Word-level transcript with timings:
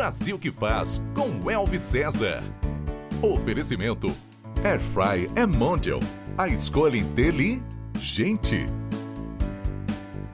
Brasil 0.00 0.38
que 0.38 0.50
faz 0.50 0.98
com 1.14 1.50
Elvis 1.50 1.82
César. 1.82 2.42
Oferecimento 3.20 4.06
Airfry 4.64 5.30
é 5.36 5.44
Mondial. 5.44 6.00
A 6.38 6.48
escolha 6.48 6.96
inteligente. 6.96 8.64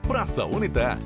Praça 0.07 0.45
Unitar. 0.45 0.97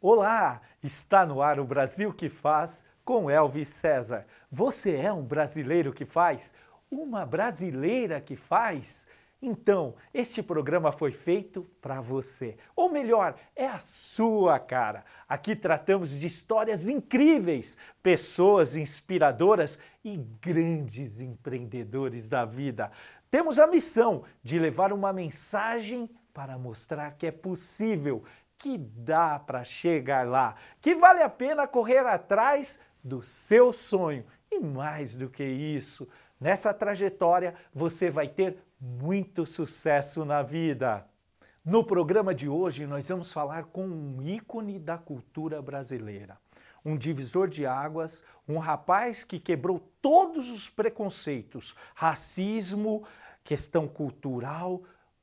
Olá, 0.00 0.60
está 0.80 1.26
no 1.26 1.42
ar 1.42 1.58
o 1.58 1.64
Brasil 1.64 2.12
que 2.12 2.28
faz 2.28 2.84
com 3.04 3.28
Elvis 3.28 3.66
César. 3.66 4.26
Você 4.52 4.94
é 4.94 5.12
um 5.12 5.24
brasileiro 5.24 5.92
que 5.92 6.04
faz? 6.04 6.54
Uma 6.88 7.26
brasileira 7.26 8.20
que 8.20 8.36
faz? 8.36 9.08
Então, 9.46 9.94
este 10.14 10.42
programa 10.42 10.90
foi 10.90 11.12
feito 11.12 11.66
para 11.78 12.00
você. 12.00 12.56
Ou 12.74 12.88
melhor, 12.88 13.34
é 13.54 13.66
a 13.66 13.78
sua 13.78 14.58
cara. 14.58 15.04
Aqui 15.28 15.54
tratamos 15.54 16.18
de 16.18 16.26
histórias 16.26 16.88
incríveis, 16.88 17.76
pessoas 18.02 18.74
inspiradoras 18.74 19.78
e 20.02 20.16
grandes 20.40 21.20
empreendedores 21.20 22.26
da 22.26 22.46
vida. 22.46 22.90
Temos 23.30 23.58
a 23.58 23.66
missão 23.66 24.24
de 24.42 24.58
levar 24.58 24.94
uma 24.94 25.12
mensagem 25.12 26.08
para 26.32 26.56
mostrar 26.56 27.10
que 27.10 27.26
é 27.26 27.30
possível, 27.30 28.24
que 28.56 28.78
dá 28.78 29.38
para 29.38 29.62
chegar 29.62 30.26
lá, 30.26 30.54
que 30.80 30.94
vale 30.94 31.22
a 31.22 31.28
pena 31.28 31.66
correr 31.66 31.98
atrás 31.98 32.80
do 33.02 33.22
seu 33.22 33.70
sonho. 33.72 34.24
E 34.50 34.58
mais 34.58 35.16
do 35.16 35.28
que 35.28 35.44
isso, 35.44 36.08
nessa 36.40 36.72
trajetória 36.72 37.54
você 37.74 38.08
vai 38.08 38.26
ter 38.26 38.56
muito 38.84 39.46
sucesso 39.46 40.26
na 40.26 40.42
vida. 40.42 41.06
No 41.64 41.82
programa 41.82 42.34
de 42.34 42.46
hoje, 42.46 42.86
nós 42.86 43.08
vamos 43.08 43.32
falar 43.32 43.64
com 43.64 43.86
um 43.86 44.20
ícone 44.20 44.78
da 44.78 44.98
cultura 44.98 45.62
brasileira, 45.62 46.36
um 46.84 46.94
divisor 46.94 47.48
de 47.48 47.64
águas, 47.64 48.22
um 48.46 48.58
rapaz 48.58 49.24
que 49.24 49.40
quebrou 49.40 49.80
todos 50.02 50.50
os 50.50 50.68
preconceitos, 50.68 51.74
racismo, 51.94 53.04
questão 53.42 53.88
cultural, 53.88 54.82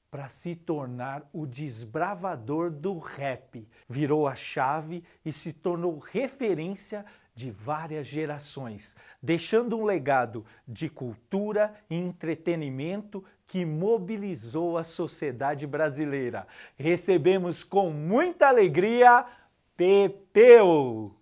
para 0.09 0.27
se 0.27 0.55
tornar 0.55 1.29
o 1.31 1.45
desbravador 1.45 2.71
do 2.71 2.97
rap. 2.97 3.67
Virou 3.87 4.27
a 4.27 4.35
chave 4.35 5.03
e 5.23 5.31
se 5.31 5.53
tornou 5.53 5.99
referência 5.99 7.05
de 7.33 7.49
várias 7.49 8.07
gerações, 8.07 8.95
deixando 9.21 9.77
um 9.77 9.85
legado 9.85 10.45
de 10.67 10.89
cultura 10.89 11.73
e 11.89 11.95
entretenimento 11.95 13.23
que 13.51 13.65
mobilizou 13.65 14.77
a 14.77 14.83
sociedade 14.83 15.67
brasileira. 15.67 16.47
Recebemos 16.77 17.65
com 17.65 17.91
muita 17.91 18.47
alegria 18.47 19.25
Pepeu! 19.75 21.13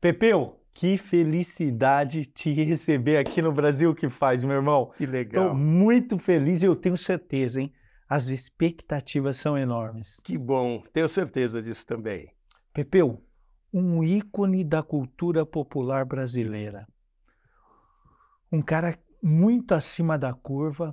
Pepeu, 0.00 0.58
que 0.72 0.98
felicidade 0.98 2.24
te 2.24 2.52
receber 2.64 3.18
aqui 3.18 3.40
no 3.40 3.52
Brasil 3.52 3.94
que 3.94 4.08
faz, 4.08 4.42
meu 4.42 4.56
irmão. 4.56 4.90
Que 4.96 5.06
legal. 5.06 5.44
Estou 5.44 5.56
muito 5.56 6.18
feliz 6.18 6.60
e 6.64 6.66
eu 6.66 6.74
tenho 6.74 6.96
certeza, 6.96 7.60
hein? 7.60 7.72
As 8.10 8.26
expectativas 8.26 9.36
são 9.36 9.56
enormes. 9.56 10.18
Que 10.24 10.36
bom, 10.36 10.82
tenho 10.92 11.08
certeza 11.08 11.62
disso 11.62 11.86
também. 11.86 12.34
Pepeu, 12.74 13.24
um 13.72 14.02
ícone 14.02 14.64
da 14.64 14.82
cultura 14.82 15.46
popular 15.46 16.04
brasileira. 16.04 16.88
Um 18.50 18.60
cara 18.60 18.98
muito 19.22 19.74
acima 19.74 20.18
da 20.18 20.34
curva, 20.34 20.92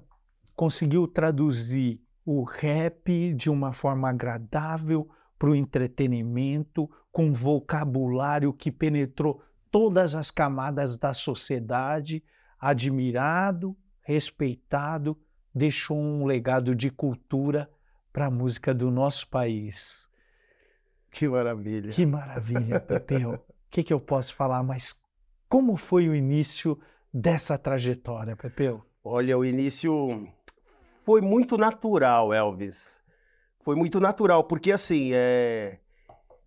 conseguiu 0.55 1.07
traduzir 1.07 1.99
o 2.23 2.43
rap 2.43 3.33
de 3.33 3.49
uma 3.49 3.73
forma 3.73 4.07
agradável 4.09 5.09
para 5.39 5.49
o 5.49 5.55
entretenimento, 5.55 6.87
com 7.11 7.33
vocabulário 7.33 8.53
que 8.53 8.71
penetrou 8.71 9.41
todas 9.71 10.13
as 10.13 10.29
camadas 10.29 10.97
da 10.97 11.15
sociedade, 11.15 12.23
admirado, 12.59 13.75
respeitado, 14.03 15.17
deixou 15.57 15.97
um 15.97 16.25
legado 16.25 16.73
de 16.75 16.89
cultura 16.89 17.69
para 18.13 18.27
a 18.27 18.31
música 18.31 18.73
do 18.73 18.89
nosso 18.89 19.27
país. 19.27 20.09
Que 21.11 21.27
maravilha. 21.27 21.91
Que 21.91 22.05
maravilha, 22.05 22.79
Pepeu. 22.79 23.33
O 23.33 23.39
que, 23.69 23.83
que 23.83 23.93
eu 23.93 23.99
posso 23.99 24.33
falar? 24.33 24.63
Mas 24.63 24.95
como 25.49 25.75
foi 25.75 26.07
o 26.07 26.15
início 26.15 26.79
dessa 27.13 27.57
trajetória, 27.57 28.35
Pepeu? 28.35 28.83
Olha, 29.03 29.37
o 29.37 29.43
início 29.43 30.27
foi 31.03 31.21
muito 31.21 31.57
natural, 31.57 32.33
Elvis. 32.33 33.03
Foi 33.59 33.75
muito 33.75 33.99
natural, 33.99 34.43
porque 34.43 34.71
assim, 34.71 35.11
é... 35.13 35.79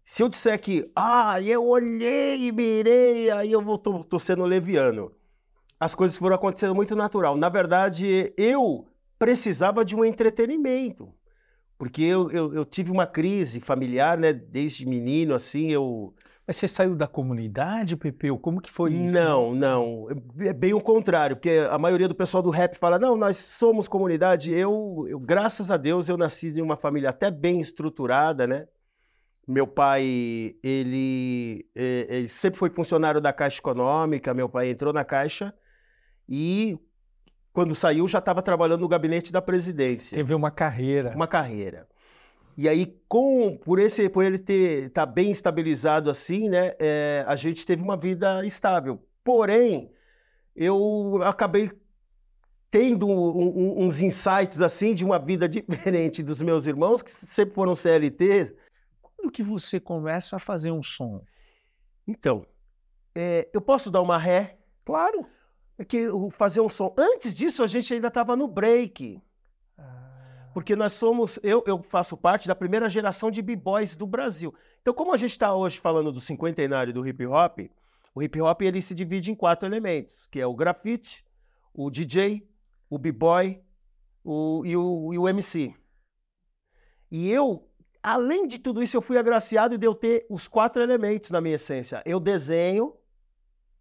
se 0.05 0.23
eu 0.23 0.29
disser 0.29 0.59
que, 0.61 0.91
ah, 0.95 1.41
eu 1.43 1.67
olhei 1.67 2.47
e 2.47 2.53
mirei, 2.53 3.31
aí 3.31 3.53
eu 3.53 3.61
vou, 3.61 3.77
tô, 3.77 4.05
tô 4.05 4.19
sendo 4.19 4.45
leviano. 4.45 5.13
As 5.79 5.95
coisas 5.95 6.17
foram 6.17 6.37
acontecendo 6.37 6.75
muito 6.75 6.95
natural. 6.95 7.37
Na 7.37 7.49
verdade, 7.49 8.33
eu 8.37 8.87
precisava 9.21 9.85
de 9.85 9.95
um 9.95 10.03
entretenimento. 10.03 11.13
Porque 11.77 12.03
eu, 12.03 12.31
eu, 12.31 12.55
eu, 12.55 12.65
tive 12.65 12.91
uma 12.91 13.07
crise 13.07 13.61
familiar, 13.61 14.17
né? 14.17 14.33
Desde 14.33 14.87
menino, 14.87 15.35
assim, 15.35 15.71
eu... 15.71 16.15
Mas 16.47 16.57
você 16.57 16.67
saiu 16.67 16.97
da 16.97 17.07
comunidade, 17.07 17.97
Pepeu? 17.97 18.39
Como 18.39 18.61
que 18.61 18.71
foi 18.71 18.93
isso? 18.95 19.15
Não, 19.15 19.55
não. 19.55 20.09
É 20.41 20.53
bem 20.53 20.73
o 20.73 20.81
contrário, 20.81 21.37
porque 21.37 21.51
a 21.71 21.79
maioria 21.79 22.09
do 22.09 22.15
pessoal 22.15 22.43
do 22.43 22.51
rap 22.51 22.77
fala, 22.77 22.99
não, 22.99 23.15
nós 23.15 23.37
somos 23.37 23.87
comunidade. 23.87 24.53
Eu, 24.53 25.07
eu 25.07 25.21
graças 25.21 25.71
a 25.71 25.77
Deus, 25.77 26.09
eu 26.09 26.17
nasci 26.17 26.51
de 26.51 26.61
uma 26.61 26.77
família 26.77 27.11
até 27.11 27.31
bem 27.31 27.61
estruturada, 27.61 28.47
né? 28.47 28.67
Meu 29.47 29.67
pai, 29.67 30.57
ele, 30.63 31.67
eh, 31.75 32.07
ele 32.09 32.29
sempre 32.29 32.59
foi 32.59 32.71
funcionário 32.71 33.21
da 33.21 33.33
Caixa 33.33 33.59
Econômica, 33.59 34.35
meu 34.35 34.49
pai 34.49 34.71
entrou 34.71 34.93
na 34.93 35.05
Caixa 35.05 35.55
e 36.29 36.79
quando 37.53 37.75
saiu, 37.75 38.07
já 38.07 38.19
estava 38.19 38.43
trabalhando 38.43 38.83
no 38.83 38.89
gabinete 38.89 39.33
da 39.33 39.43
presidência. 39.43 40.17
Teve 40.17 40.35
uma 40.35 40.51
carreira. 40.51 41.13
Uma 41.15 41.27
carreira. 41.27 41.89
E 42.57 42.69
aí, 42.69 43.01
com, 43.09 43.57
por, 43.57 43.79
esse, 43.79 44.09
por 44.09 44.25
ele 44.25 44.39
ter 44.39 44.85
estar 44.85 45.07
tá 45.07 45.13
bem 45.13 45.31
estabilizado 45.31 46.11
assim, 46.11 46.49
né, 46.49 46.75
é, 46.79 47.25
a 47.27 47.35
gente 47.35 47.67
teve 47.67 47.83
uma 47.83 47.97
vida 47.97 48.45
estável. 48.45 49.03
Porém, 49.25 49.91
eu 50.55 51.21
acabei 51.23 51.71
tendo 52.71 53.09
um, 53.09 53.39
um, 53.39 53.85
uns 53.85 54.01
insights 54.01 54.61
assim 54.61 54.95
de 54.95 55.05
uma 55.05 55.19
vida 55.19 55.49
diferente 55.49 56.23
dos 56.23 56.41
meus 56.41 56.67
irmãos, 56.67 57.03
que 57.03 57.11
sempre 57.11 57.55
foram 57.55 57.75
CLT. 57.75 58.55
Quando 59.03 59.33
que 59.33 59.43
você 59.43 59.81
começa 59.81 60.37
a 60.37 60.39
fazer 60.39 60.71
um 60.71 60.83
som? 60.83 61.25
Então, 62.07 62.47
é, 63.15 63.49
eu 63.53 63.61
posso 63.61 63.91
dar 63.91 64.03
uma 64.03 64.19
ré? 64.19 64.57
Claro 64.85 65.27
que 65.85 66.09
fazer 66.33 66.61
um 66.61 66.69
som. 66.69 66.95
Antes 66.97 67.35
disso, 67.35 67.63
a 67.63 67.67
gente 67.67 67.93
ainda 67.93 68.09
estava 68.09 68.37
no 68.37 68.47
break. 68.47 69.21
Ah. 69.79 70.51
Porque 70.53 70.77
nós 70.77 70.93
somos, 70.93 71.39
eu, 71.43 71.63
eu 71.67 71.83
faço 71.83 72.17
parte 72.17 72.47
da 72.47 72.55
primeira 72.55 72.89
geração 72.89 73.31
de 73.31 73.43
b-boys 73.43 73.97
do 73.97 74.07
Brasil. 74.07 74.55
Então, 74.83 74.93
como 74.93 75.13
a 75.13 75.17
gente 75.17 75.33
está 75.33 75.55
hoje 75.55 75.79
falando 75.79 76.13
do 76.13 76.21
cinquentenário 76.21 76.93
do 76.93 77.07
hip 77.07 77.27
hop, 77.27 77.61
o 78.15 78.23
hip 78.23 78.41
hop 78.41 78.63
ele 78.63 78.83
se 78.83 78.95
divide 78.95 79.31
em 79.31 79.35
quatro 79.35 79.69
elementos, 79.69 80.27
que 80.31 80.41
é 80.41 80.47
o 80.47 80.55
grafite, 80.55 81.25
o 81.73 81.91
DJ, 81.91 82.49
o 82.89 82.99
b-boy 82.99 83.63
o, 84.25 84.65
e, 84.65 84.77
o, 84.77 85.15
e 85.15 85.19
o 85.19 85.29
MC. 85.29 85.75
E 87.11 87.31
eu, 87.31 87.69
além 88.03 88.47
de 88.47 88.59
tudo 88.59 88.83
isso, 88.83 88.97
eu 88.97 89.03
fui 89.03 89.19
agraciado 89.19 89.77
de 89.77 89.87
eu 89.87 89.95
ter 89.95 90.27
os 90.29 90.47
quatro 90.47 90.83
elementos 90.83 91.31
na 91.31 91.41
minha 91.41 91.57
essência. 91.57 92.03
Eu 92.05 92.21
desenho, 92.21 92.95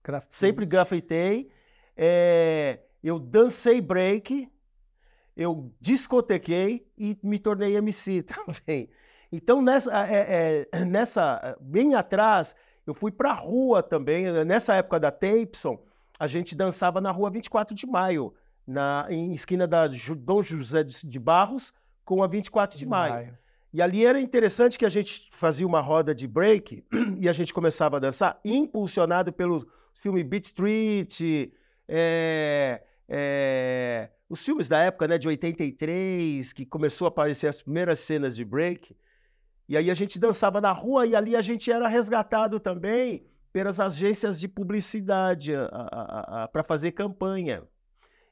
grafite. 0.04 0.36
sempre 0.36 0.66
grafitei, 0.66 1.52
é, 2.02 2.80
eu 3.04 3.20
dancei 3.20 3.82
break, 3.82 4.50
eu 5.36 5.70
discotequei 5.82 6.88
e 6.98 7.18
me 7.22 7.38
tornei 7.38 7.76
MC 7.76 8.24
também. 8.24 8.90
Então, 9.30 9.62
nessa, 9.62 10.08
é, 10.08 10.66
é, 10.72 10.86
nessa 10.86 11.58
bem 11.60 11.96
atrás, 11.96 12.56
eu 12.88 12.94
fui 12.94 13.12
para 13.12 13.32
a 13.32 13.34
rua 13.34 13.84
também. 13.84 14.32
Nessa 14.46 14.76
época 14.76 14.98
da 14.98 15.12
Tapson, 15.12 15.84
a 16.18 16.26
gente 16.26 16.56
dançava 16.56 17.02
na 17.02 17.12
rua 17.12 17.30
24 17.30 17.76
de 17.76 17.86
maio, 17.86 18.34
na 18.66 19.06
em 19.10 19.34
esquina 19.34 19.68
da 19.68 19.86
Dom 19.88 20.42
José 20.42 20.84
de 20.84 21.20
Barros 21.20 21.74
com 22.06 22.24
a 22.24 22.28
24 22.28 22.78
de, 22.78 22.86
de 22.86 22.90
maio. 22.90 23.14
maio. 23.14 23.38
E 23.74 23.82
ali 23.82 24.06
era 24.06 24.22
interessante 24.22 24.80
que 24.80 24.86
a 24.86 24.90
gente 24.90 25.28
fazia 25.32 25.68
uma 25.68 25.82
roda 25.82 26.16
de 26.16 26.28
break 26.28 26.84
e 27.20 27.28
a 27.28 27.34
gente 27.34 27.54
começava 27.54 27.98
a 27.98 28.00
dançar, 28.00 28.40
impulsionado 28.44 29.34
pelo 29.34 29.68
filme 29.94 30.24
Beat 30.24 30.46
Street, 30.46 31.52
é, 31.90 32.84
é, 33.08 34.10
os 34.30 34.46
filmes 34.46 34.70
da 34.70 34.78
época, 34.80 35.08
né, 35.08 35.18
de 35.18 35.28
83, 35.28 36.54
que 36.54 36.66
começou 36.66 37.06
a 37.06 37.10
aparecer 37.10 37.48
as 37.48 37.62
primeiras 37.64 38.00
cenas 38.00 38.36
de 38.36 38.46
break, 38.46 38.96
e 39.68 39.76
aí 39.76 39.90
a 39.90 39.94
gente 39.94 40.20
dançava 40.20 40.62
na 40.62 40.72
rua 40.72 41.06
e 41.06 41.16
ali 41.16 41.36
a 41.36 41.42
gente 41.42 41.72
era 41.72 41.88
resgatado 41.88 42.60
também 42.60 43.26
pelas 43.52 43.80
agências 43.80 44.40
de 44.40 44.48
publicidade 44.48 45.52
para 46.52 46.64
fazer 46.64 46.92
campanha. 46.92 47.64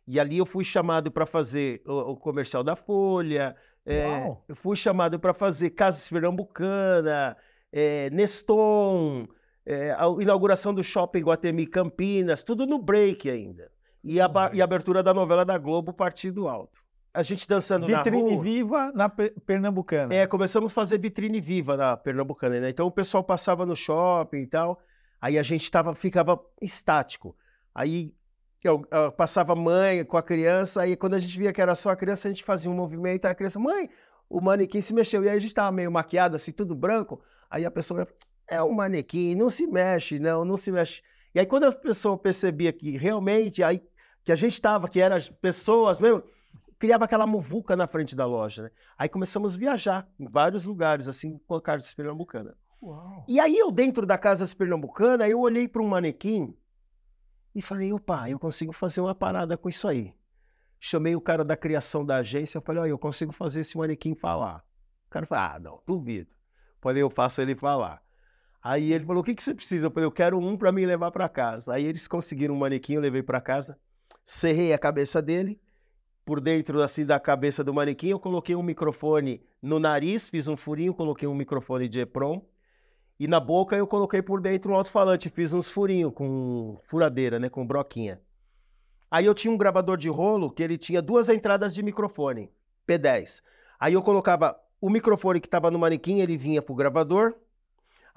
E 0.08 0.20
ali 0.20 0.38
eu 0.38 0.46
fui 0.46 0.64
chamado 0.64 1.12
para 1.12 1.26
fazer 1.26 1.82
o, 1.86 2.12
o, 2.12 2.18
comercial 2.18 2.64
da 2.64 2.76
Folha, 2.76 3.56
é, 3.86 4.36
eu 4.48 4.56
fui 4.56 4.76
chamado 4.76 5.20
para 5.20 5.34
fazer 5.34 5.72
Casas 5.72 6.10
Pernambucana, 6.10 7.36
é, 7.72 8.10
Neston, 8.10 9.28
é, 9.68 9.92
a 9.92 10.06
inauguração 10.22 10.74
do 10.74 10.82
Shopping 10.82 11.24
Guatemi 11.24 11.68
Campinas, 11.68 12.42
tudo 12.42 12.66
no 12.66 12.80
break 12.80 13.30
ainda. 13.30 13.70
E 14.02 14.22
a, 14.22 14.32
e 14.54 14.62
a 14.62 14.64
abertura 14.64 15.04
da 15.04 15.14
novela 15.14 15.44
da 15.44 15.58
Globo, 15.58 15.92
Partido 15.92 16.48
Alto. 16.48 16.80
A 17.14 17.22
gente 17.22 17.46
dançando 17.46 17.86
vitrine 17.86 18.18
na 18.18 18.30
rua. 18.30 18.30
Vitrine 18.30 18.54
viva 18.54 18.92
na 18.96 19.10
Pernambucana. 19.10 20.14
É, 20.14 20.26
começamos 20.26 20.72
a 20.72 20.74
fazer 20.74 20.98
vitrine 20.98 21.42
viva 21.42 21.76
na 21.76 21.98
Pernambucana, 21.98 22.62
né? 22.62 22.70
Então 22.70 22.88
o 22.88 22.92
pessoal 22.92 23.22
passava 23.22 23.66
no 23.66 23.76
shopping 23.76 24.38
e 24.38 24.48
tal, 24.48 24.80
aí 25.20 25.38
a 25.38 25.44
gente 25.44 25.70
tava, 25.70 25.94
ficava 25.94 26.40
estático. 26.62 27.36
Aí 27.76 28.14
eu, 28.64 28.88
eu, 28.90 29.12
passava 29.12 29.54
mãe 29.54 30.06
com 30.06 30.16
a 30.16 30.24
criança, 30.24 30.84
aí 30.84 30.96
quando 30.96 31.16
a 31.16 31.20
gente 31.20 31.38
via 31.38 31.52
que 31.52 31.62
era 31.62 31.76
só 31.76 31.90
a 31.90 31.96
criança, 31.96 32.30
a 32.30 32.32
gente 32.32 32.44
fazia 32.44 32.72
um 32.72 32.76
movimento, 32.76 33.26
aí 33.26 33.32
a 33.32 33.36
criança, 33.36 33.60
mãe, 33.60 33.90
o 34.30 34.40
manequim 34.40 34.80
se 34.80 34.94
mexeu. 34.94 35.26
E 35.26 35.30
aí 35.30 35.36
a 35.36 35.40
gente 35.40 35.54
tava 35.54 35.74
meio 35.74 35.92
maquiado, 35.92 36.38
assim, 36.38 36.54
tudo 36.54 36.74
branco. 36.74 37.22
Aí 37.50 37.66
a 37.66 37.72
pessoa, 37.72 38.08
é 38.48 38.62
um 38.64 38.72
manequim, 38.72 39.36
não 39.36 39.50
se 39.50 39.68
mexe, 39.68 40.20
não, 40.20 40.46
não 40.46 40.58
se 40.58 40.72
mexe. 40.72 41.02
E 41.34 41.40
aí 41.40 41.46
quando 41.46 41.66
a 41.66 41.72
pessoa 41.72 42.18
percebia 42.18 42.72
que 42.72 42.98
realmente, 42.98 43.62
aí 43.64 43.82
que 44.24 44.32
a 44.32 44.36
gente 44.36 44.54
estava, 44.54 44.90
que 44.90 45.00
eram 45.00 45.18
pessoas 45.42 46.02
mesmo, 46.02 46.24
criava 46.78 47.06
aquela 47.06 47.26
muvuca 47.26 47.76
na 47.76 47.88
frente 47.88 48.16
da 48.16 48.26
loja, 48.26 48.64
né? 48.64 48.72
Aí 48.98 49.10
começamos 49.10 49.56
a 49.56 49.58
viajar 49.58 50.10
em 50.20 50.28
vários 50.28 50.66
lugares, 50.66 51.08
assim, 51.08 51.40
com 51.48 51.56
a 51.56 51.62
Casa 51.62 51.94
Pernambucana. 51.96 52.56
Uau. 52.82 53.26
E 53.28 53.40
aí 53.40 53.58
eu, 53.58 53.72
dentro 53.72 54.06
da 54.06 54.18
Casa 54.18 54.46
Pernambucana, 54.56 55.28
eu 55.28 55.40
olhei 55.40 55.68
para 55.68 55.82
um 55.82 55.88
manequim 55.88 56.56
e 57.56 57.62
falei, 57.62 57.92
opa, 57.92 58.30
eu 58.30 58.38
consigo 58.38 58.72
fazer 58.72 59.02
uma 59.02 59.16
parada 59.16 59.58
com 59.58 59.68
isso 59.68 59.88
aí. 59.88 60.14
Chamei 60.80 61.16
o 61.16 61.22
cara 61.22 61.44
da 61.44 61.58
criação 61.58 62.06
da 62.06 62.18
agência, 62.18 62.62
falei, 62.62 62.84
olha, 62.84 62.90
eu 62.90 63.00
consigo 63.00 63.32
fazer 63.32 63.62
esse 63.62 63.78
manequim 63.78 64.14
falar. 64.14 64.64
O 65.08 65.10
cara 65.10 65.26
falou, 65.26 65.44
ah, 65.44 65.60
não, 65.60 65.82
duvido. 65.88 66.30
Falei, 66.80 67.02
eu 67.02 67.10
faço 67.10 67.42
ele 67.42 67.56
falar. 67.56 68.04
Aí 68.68 68.92
ele 68.92 69.06
falou, 69.06 69.22
o 69.22 69.24
que, 69.24 69.34
que 69.34 69.42
você 69.42 69.56
precisa? 69.56 69.88
Eu 69.88 69.92
falei, 69.92 70.06
eu 70.06 70.12
quero 70.12 70.38
um 70.38 70.58
para 70.58 70.74
me 70.74 70.86
levar 70.86 71.10
para 71.10 71.30
casa. 71.30 71.74
Aí 71.74 71.86
eles 71.86 72.06
conseguiram 72.06 72.54
um 72.54 72.58
manequim, 72.58 72.96
eu 72.96 73.02
levei 73.02 73.24
para 73.24 73.40
casa, 73.40 73.80
serrei 74.26 74.74
a 74.74 74.78
cabeça 74.78 75.22
dele, 75.22 75.58
por 76.26 76.42
dentro 76.42 76.82
assim 76.82 77.06
da 77.06 77.18
cabeça 77.18 77.64
do 77.64 77.74
manequim, 77.74 78.10
eu 78.10 78.20
coloquei 78.20 78.58
um 78.58 78.62
microfone 78.62 79.42
no 79.62 79.80
nariz, 79.80 80.28
fiz 80.28 80.50
um 80.50 80.58
furinho, 80.58 80.94
coloquei 80.94 81.26
um 81.26 81.34
microfone 81.34 81.88
de 81.88 82.02
EPROM. 82.02 82.42
E 83.18 83.26
na 83.26 83.40
boca 83.40 83.78
eu 83.78 83.88
coloquei 83.88 84.22
por 84.22 84.42
dentro 84.42 84.74
um 84.74 84.76
alto-falante, 84.76 85.30
fiz 85.30 85.54
uns 85.54 85.70
furinhos 85.70 86.14
com 86.14 86.78
furadeira, 86.84 87.40
né, 87.40 87.48
com 87.48 87.66
broquinha. 87.66 88.20
Aí 89.10 89.26
eu 89.26 89.34
tinha 89.34 89.50
um 89.50 89.58
gravador 89.58 89.96
de 89.96 90.10
rolo 90.10 90.52
que 90.52 90.62
ele 90.62 90.78
tinha 90.78 91.02
duas 91.02 91.30
entradas 91.30 91.74
de 91.74 91.82
microfone, 91.82 92.52
P10. 92.86 93.42
Aí 93.80 93.94
eu 93.94 94.02
colocava 94.02 94.60
o 94.82 94.90
microfone 94.90 95.40
que 95.40 95.48
estava 95.48 95.72
no 95.72 95.80
manequim, 95.80 96.20
ele 96.20 96.36
vinha 96.36 96.62
pro 96.62 96.76
gravador. 96.76 97.34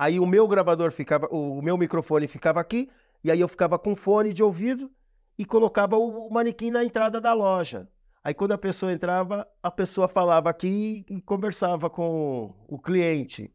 Aí 0.01 0.19
o 0.19 0.25
meu 0.25 0.49
gravador 0.49 0.93
ficava, 0.93 1.29
o 1.31 1.61
meu 1.61 1.77
microfone 1.77 2.27
ficava 2.27 2.59
aqui, 2.59 2.89
e 3.23 3.31
aí 3.31 3.39
eu 3.39 3.47
ficava 3.47 3.79
com 3.79 3.95
fone 3.95 4.33
de 4.33 4.43
ouvido 4.43 4.91
e 5.39 5.45
colocava 5.45 5.99
o 5.99 6.31
manequim 6.31 6.71
na 6.71 6.83
entrada 6.83 7.21
da 7.21 7.35
loja. 7.35 7.87
Aí 8.25 8.33
quando 8.33 8.53
a 8.53 8.57
pessoa 8.57 8.95
entrava, 8.95 9.47
a 9.63 9.71
pessoa 9.71 10.09
falava 10.09 10.49
aqui 10.49 11.05
e 11.07 11.21
conversava 11.21 11.91
com 11.91 12.55
o 12.67 12.79
cliente. 12.79 13.55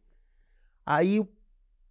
Aí 0.85 1.27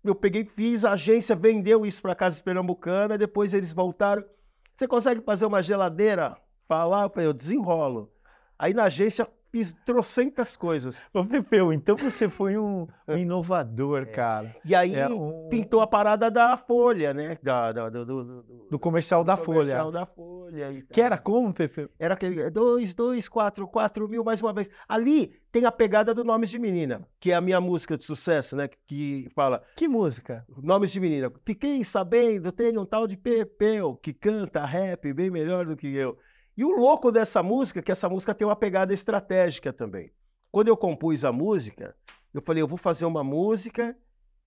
eu 0.04 0.14
peguei, 0.14 0.44
fiz, 0.44 0.84
a 0.84 0.92
agência 0.92 1.34
vendeu 1.34 1.84
isso 1.84 2.00
para 2.00 2.14
Casa 2.14 2.40
Pernambucana, 2.40 3.18
depois 3.18 3.52
eles 3.52 3.72
voltaram. 3.72 4.24
Você 4.72 4.86
consegue 4.86 5.20
fazer 5.20 5.46
uma 5.46 5.62
geladeira? 5.62 6.36
Falar, 6.68 7.10
eu 7.16 7.32
desenrolo. 7.32 8.08
Aí 8.56 8.72
na 8.72 8.84
agência 8.84 9.26
fiz 9.54 9.72
trocentas 9.84 10.56
coisas. 10.56 11.00
Ô, 11.12 11.24
Pepeu, 11.24 11.72
então 11.72 11.94
você 11.94 12.28
foi 12.28 12.58
um, 12.58 12.88
um 13.06 13.16
inovador, 13.16 14.02
é. 14.02 14.06
cara. 14.06 14.56
E 14.64 14.74
aí 14.74 14.96
é 14.96 15.06
um... 15.06 15.48
pintou 15.48 15.80
a 15.80 15.86
parada 15.86 16.28
da 16.28 16.56
Folha, 16.56 17.14
né? 17.14 17.38
Da, 17.40 17.70
da 17.70 17.88
do, 17.88 18.04
do, 18.04 18.24
do, 18.24 18.42
do, 18.72 18.78
comercial 18.80 19.22
da 19.22 19.36
do 19.36 19.44
Folha. 19.44 19.58
Comercial 19.58 19.92
da 19.92 20.06
Folha. 20.06 20.84
Que 20.90 21.00
era 21.00 21.16
como, 21.16 21.54
Pepeu? 21.54 21.88
Era 22.00 22.14
aquele 22.14 22.50
2, 22.50 22.96
2, 22.96 23.28
4, 23.28 23.68
4 23.68 24.08
mil, 24.08 24.24
mais 24.24 24.42
uma 24.42 24.52
vez. 24.52 24.68
Ali 24.88 25.36
tem 25.52 25.64
a 25.64 25.70
pegada 25.70 26.12
do 26.12 26.24
Nomes 26.24 26.50
de 26.50 26.58
Menina, 26.58 27.06
que 27.20 27.30
é 27.30 27.36
a 27.36 27.40
minha 27.40 27.60
música 27.60 27.96
de 27.96 28.02
sucesso, 28.02 28.56
né? 28.56 28.68
Que 28.88 29.30
fala... 29.36 29.62
Que 29.76 29.86
música? 29.86 30.44
Nomes 30.60 30.90
de 30.90 30.98
Menina. 30.98 31.32
Fiquei 31.46 31.84
sabendo, 31.84 32.50
tem 32.50 32.76
um 32.76 32.84
tal 32.84 33.06
de 33.06 33.16
Pepeu 33.16 33.94
que 34.02 34.12
canta 34.12 34.64
rap 34.64 35.12
bem 35.12 35.30
melhor 35.30 35.64
do 35.64 35.76
que 35.76 35.94
eu. 35.94 36.18
E 36.56 36.64
o 36.64 36.70
louco 36.70 37.10
dessa 37.10 37.42
música 37.42 37.80
é 37.80 37.82
que 37.82 37.92
essa 37.92 38.08
música 38.08 38.34
tem 38.34 38.46
uma 38.46 38.56
pegada 38.56 38.94
estratégica 38.94 39.72
também. 39.72 40.12
Quando 40.52 40.68
eu 40.68 40.76
compus 40.76 41.24
a 41.24 41.32
música, 41.32 41.96
eu 42.32 42.40
falei, 42.40 42.62
eu 42.62 42.68
vou 42.68 42.78
fazer 42.78 43.04
uma 43.06 43.24
música 43.24 43.96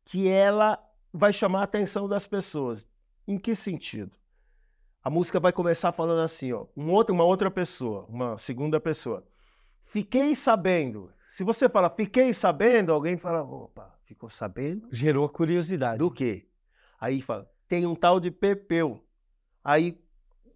que 0.06 0.30
ela 0.30 0.80
vai 1.12 1.34
chamar 1.34 1.62
a 1.62 1.64
atenção 1.64 2.08
das 2.08 2.26
pessoas. 2.26 2.88
Em 3.28 3.38
que 3.38 3.54
sentido? 3.54 4.16
A 5.04 5.10
música 5.10 5.40
vai 5.40 5.52
começar 5.52 5.92
falando 5.92 6.22
assim, 6.22 6.52
ó, 6.54 6.66
um 6.76 6.92
outro, 6.92 7.14
uma 7.14 7.24
outra 7.24 7.52
pessoa, 7.52 8.06
uma 8.10 8.38
segunda 8.38 8.80
pessoa. 8.80 9.26
Fiquei 9.84 10.36
sabendo. 10.36 11.12
Se 11.24 11.44
você 11.44 11.70
fala 11.70 11.90
fiquei 11.90 12.34
sabendo, 12.34 12.92
alguém 12.92 13.18
fala, 13.18 13.42
opa, 13.42 13.98
ficou 14.04 14.30
sabendo? 14.30 14.88
Gerou 14.92 15.28
curiosidade. 15.30 16.00
Do 16.00 16.12
quê? 16.12 16.48
Aí 17.00 17.22
fala, 17.22 17.50
tem 17.68 17.86
um 17.86 17.96
tal 17.96 18.20
de 18.20 18.32
Pepeu. 18.32 19.04
Aí 19.64 20.02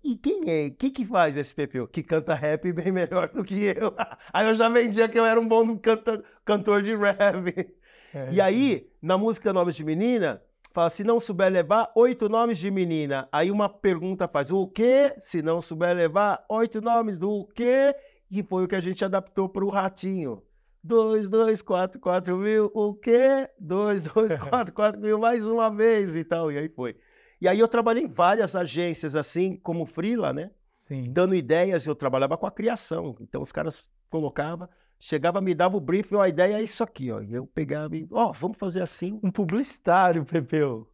e 0.03 0.15
quem 0.15 0.50
é? 0.50 0.68
O 0.68 0.75
que, 0.75 0.89
que 0.89 1.06
faz 1.06 1.38
esse 1.38 1.53
Pepeu? 1.53 1.88
Que 1.88 2.01
canta 2.01 2.33
rap 2.33 2.71
bem 2.74 2.92
melhor 2.94 3.30
do 3.30 3.44
que 3.44 3.56
eu. 3.63 3.94
Aí 4.33 4.48
eu 4.48 4.56
já 4.56 4.69
vendia 4.69 5.07
que 5.07 5.19
eu 5.19 5.25
era 5.25 5.39
um 5.39 5.48
bom 5.48 5.77
cantor, 5.77 6.24
cantor 6.44 6.81
de 6.81 6.95
rap. 6.95 7.75
É. 8.13 8.33
E 8.33 8.42
aí, 8.42 8.89
na 9.01 9.18
música 9.18 9.53
Nomes 9.53 9.75
de 9.75 9.83
Menina, 9.83 10.42
fala: 10.71 10.89
se 10.89 11.03
não 11.03 11.19
souber 11.19 11.51
levar, 11.51 11.92
oito 11.95 12.27
nomes 12.27 12.57
de 12.57 12.71
menina. 12.71 13.27
Aí 13.31 13.51
uma 13.51 13.69
pergunta 13.69 14.27
faz: 14.27 14.51
o 14.51 14.68
quê? 14.68 15.13
Se 15.19 15.42
não 15.42 15.62
souber 15.62 15.95
levar, 15.95 16.44
oito 16.50 16.81
nomes 16.81 17.18
do 17.18 17.48
quê? 17.53 17.95
E 18.30 18.42
foi 18.44 18.63
o 18.63 18.68
que 18.68 18.75
a 18.75 18.80
gente 18.80 19.03
adaptou 19.03 19.50
para 19.50 19.65
o 19.65 19.69
Ratinho. 19.69 20.42
Dois, 20.83 21.30
dois, 21.30 21.62
quatro, 21.62 22.00
quatro 22.00 22.36
mil, 22.38 22.71
o 22.74 22.95
quê? 22.95 23.48
Dois, 23.59 24.03
dois, 24.03 24.33
quatro, 24.50 24.74
quatro 24.74 25.00
mil, 25.00 25.19
mais 25.19 25.45
uma 25.45 25.69
vez 25.69 26.15
e 26.15 26.24
tal. 26.24 26.51
E 26.51 26.58
aí 26.58 26.70
foi. 26.70 26.96
E 27.41 27.48
aí 27.48 27.60
eu 27.60 27.67
trabalhei 27.67 28.03
em 28.03 28.07
várias 28.07 28.55
agências, 28.55 29.15
assim, 29.15 29.55
como 29.57 29.86
freela, 29.88 30.31
né? 30.31 30.51
Sim. 30.69 31.12
Dando 31.12 31.33
ideias, 31.33 31.88
eu 31.88 31.95
trabalhava 31.95 32.38
com 32.38 32.45
a 32.45 32.51
criação. 32.51 33.15
Então 33.19 33.41
os 33.41 33.51
caras 33.51 33.89
colocavam, 34.12 34.69
chegava, 35.00 35.41
me 35.41 35.55
dava 35.55 35.75
o 35.75 35.79
briefing, 35.81 36.17
a 36.17 36.29
ideia 36.29 36.60
é 36.60 36.62
isso 36.62 36.83
aqui, 36.83 37.12
ó. 37.12 37.19
E 37.19 37.33
eu 37.33 37.48
pegava 37.48 37.98
e, 37.98 38.07
ó, 38.12 38.29
oh, 38.29 38.33
vamos 38.33 38.57
fazer 38.60 38.83
assim. 38.83 39.19
Um 39.24 39.31
publicitário, 39.31 40.24
Pepeu. 40.24 40.88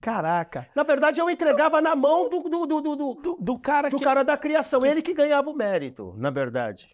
Caraca. 0.00 0.66
Na 0.74 0.82
verdade, 0.82 1.20
eu 1.20 1.30
entregava 1.30 1.80
na 1.80 1.94
mão 1.94 2.28
do, 2.28 2.40
do, 2.40 2.66
do, 2.66 2.80
do, 2.80 2.96
do, 2.96 3.38
do 3.40 3.58
cara, 3.60 3.88
do 3.88 3.98
que... 3.98 4.04
cara 4.04 4.24
da 4.24 4.36
criação. 4.36 4.84
Ele 4.84 5.00
que 5.00 5.14
ganhava 5.14 5.48
o 5.48 5.54
mérito, 5.54 6.12
na 6.16 6.30
verdade. 6.30 6.90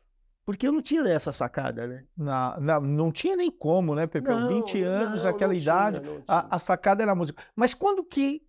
Porque 0.49 0.67
eu 0.67 0.73
não 0.73 0.81
tinha 0.81 1.03
essa 1.03 1.31
sacada, 1.31 1.87
né? 1.87 2.05
Não, 2.17 2.59
não, 2.59 2.81
não 2.81 3.13
tinha 3.13 3.37
nem 3.37 3.51
como, 3.51 3.95
né, 3.95 4.07
Pepe? 4.07 4.31
Não, 4.31 4.49
20 4.49 4.83
anos, 4.83 5.25
não, 5.25 5.31
aquela 5.31 5.53
não 5.53 5.61
idade, 5.61 6.01
tinha, 6.01 6.25
a, 6.27 6.57
a, 6.57 6.59
sacada 6.59 7.03
era 7.03 7.13
a 7.13 7.15
música. 7.15 7.43
Mas 7.55 7.75
quando 7.75 8.03
que 8.03 8.43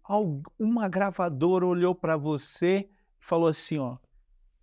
uma 0.58 0.88
gravadora 0.88 1.66
olhou 1.66 1.94
para 1.94 2.16
você 2.16 2.88
e 2.88 2.90
falou 3.20 3.50
assim, 3.50 3.80
ó, 3.80 3.98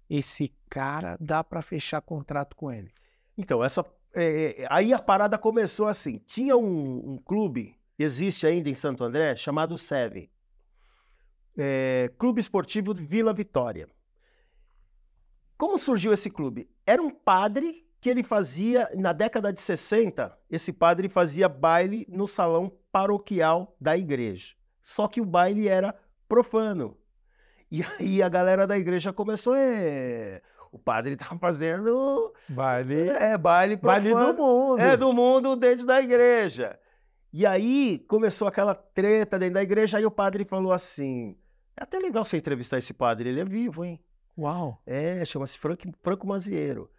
esse 0.09 0.50
cara 0.71 1.19
dá 1.21 1.45
para 1.45 1.61
fechar 1.61 2.00
contrato 2.00 2.57
com 2.57 2.73
ele? 2.73 2.90
Então, 3.37 3.62
essa, 3.62 3.85
é, 4.14 4.62
é, 4.62 4.66
aí 4.71 4.95
a 4.95 4.99
parada 4.99 5.37
começou 5.37 5.88
assim. 5.88 6.16
Tinha 6.25 6.57
um, 6.57 7.16
um, 7.16 7.19
clube, 7.19 7.76
existe 7.99 8.47
ainda 8.47 8.71
em 8.71 8.75
Santo 8.75 9.05
André, 9.05 9.37
chamado 9.37 9.76
SEV. 9.76 10.31
É, 11.55 12.11
clube 12.16 12.40
Esportivo 12.40 12.95
Vila 12.95 13.35
Vitória. 13.35 13.87
Como 15.57 15.79
surgiu 15.79 16.13
esse 16.13 16.31
clube? 16.31 16.69
Era 16.87 17.03
um 17.03 17.11
padre 17.11 17.87
que 18.01 18.11
ele 18.11 18.23
fazia, 18.23 18.89
na 18.95 19.13
década 19.13 19.53
de 19.53 19.59
60, 19.59 20.37
esse 20.51 20.73
padre 20.73 21.09
fazia 21.09 21.49
baile 21.49 22.07
no 22.09 22.27
salão 22.27 22.71
paroquial 22.93 23.75
da 23.81 23.97
igreja. 23.97 24.55
Só 24.83 25.09
que 25.09 25.21
o 25.21 25.25
baile 25.25 25.67
era 25.67 25.95
profano. 26.29 26.97
E 27.71 27.83
aí 27.83 28.23
a 28.23 28.29
galera 28.29 28.67
da 28.67 28.79
igreja 28.79 29.13
começou, 29.13 29.55
é, 29.57 30.41
o 30.71 30.79
padre 30.79 31.17
tá 31.17 31.37
fazendo 31.41 32.33
baile, 32.49 33.09
é, 33.09 33.37
baile 33.37 33.77
profano. 33.77 34.15
Baile 34.15 34.33
do 34.37 34.43
mundo. 34.43 34.81
É, 34.81 34.97
do 34.97 35.13
mundo 35.13 35.57
dentro 35.57 35.87
da 35.87 36.01
igreja. 36.01 36.79
E 37.33 37.45
aí 37.45 37.99
começou 38.07 38.47
aquela 38.47 38.75
treta 38.75 39.39
dentro 39.39 39.55
da 39.55 39.63
igreja, 39.63 39.99
aí 39.99 40.07
o 40.07 40.11
padre 40.11 40.45
falou 40.45 40.73
assim, 40.73 41.37
é 41.77 41.83
até 41.83 41.99
legal 41.99 42.23
você 42.23 42.37
entrevistar 42.37 42.79
esse 42.79 42.95
padre, 42.95 43.31
ele 43.31 43.41
é 43.41 43.45
vivo, 43.45 43.85
hein? 43.85 44.01
Uau! 44.38 44.83
É, 44.85 45.25
chama-se 45.25 45.59
Franco, 45.59 46.26
Mazieiro. 46.26 46.90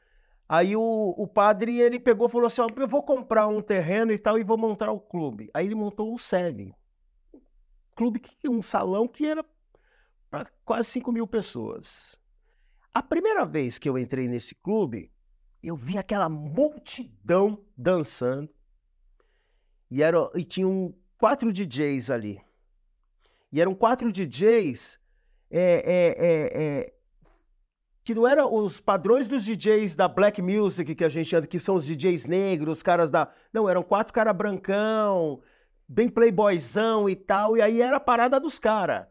Aí 0.49 0.75
o, 0.75 1.13
o 1.17 1.27
padre, 1.27 1.79
ele 1.79 1.99
pegou 1.99 2.27
e 2.27 2.31
falou 2.31 2.47
assim, 2.47 2.61
ó, 2.61 2.69
eu 2.75 2.87
vou 2.87 3.03
comprar 3.03 3.47
um 3.47 3.61
terreno 3.61 4.11
e 4.11 4.17
tal 4.17 4.39
e 4.39 4.43
vou 4.43 4.57
montar 4.57 4.91
o 4.91 4.99
clube. 4.99 5.49
Aí 5.53 5.65
ele 5.65 5.75
montou 5.75 6.13
o 6.13 6.17
SEV. 6.17 6.73
Clube, 7.95 8.19
que 8.19 8.47
um 8.47 8.61
salão 8.61 9.07
que 9.07 9.25
era 9.25 9.45
para 10.29 10.49
quase 10.63 10.89
5 10.89 11.11
mil 11.11 11.27
pessoas. 11.27 12.19
A 12.93 13.03
primeira 13.03 13.45
vez 13.45 13.77
que 13.77 13.89
eu 13.89 13.97
entrei 13.97 14.27
nesse 14.27 14.55
clube, 14.55 15.11
eu 15.61 15.75
vi 15.75 15.97
aquela 15.97 16.29
multidão 16.29 17.63
dançando. 17.75 18.49
E, 19.91 20.01
era, 20.01 20.29
e 20.35 20.43
tinham 20.43 20.95
quatro 21.17 21.51
DJs 21.51 22.09
ali. 22.09 22.41
E 23.51 23.61
eram 23.61 23.75
quatro 23.75 24.11
DJs 24.11 24.99
é, 25.49 25.61
é, 25.61 26.07
é, 26.17 26.63
é, 26.63 26.93
que 28.07 28.15
não 28.15 28.25
eram 28.25 28.55
os 28.55 28.79
padrões 28.79 29.27
dos 29.27 29.43
DJs 29.43 29.97
da 29.97 30.07
Black 30.07 30.41
Music 30.41 30.95
que 30.95 31.03
a 31.03 31.09
gente 31.09 31.35
anda, 31.35 31.45
que 31.45 31.59
são 31.59 31.75
os 31.75 31.85
DJs 31.85 32.25
negros, 32.25 32.77
os 32.77 32.81
caras 32.81 33.11
da. 33.11 33.29
Não, 33.51 33.67
eram 33.67 33.83
quatro 33.83 34.13
caras 34.13 34.33
brancão, 34.33 35.41
bem 35.85 36.07
playboyzão 36.07 37.09
e 37.09 37.17
tal. 37.17 37.57
E 37.57 37.61
aí 37.61 37.81
era 37.81 37.97
a 37.97 37.99
parada 37.99 38.39
dos 38.39 38.57
caras. 38.57 39.07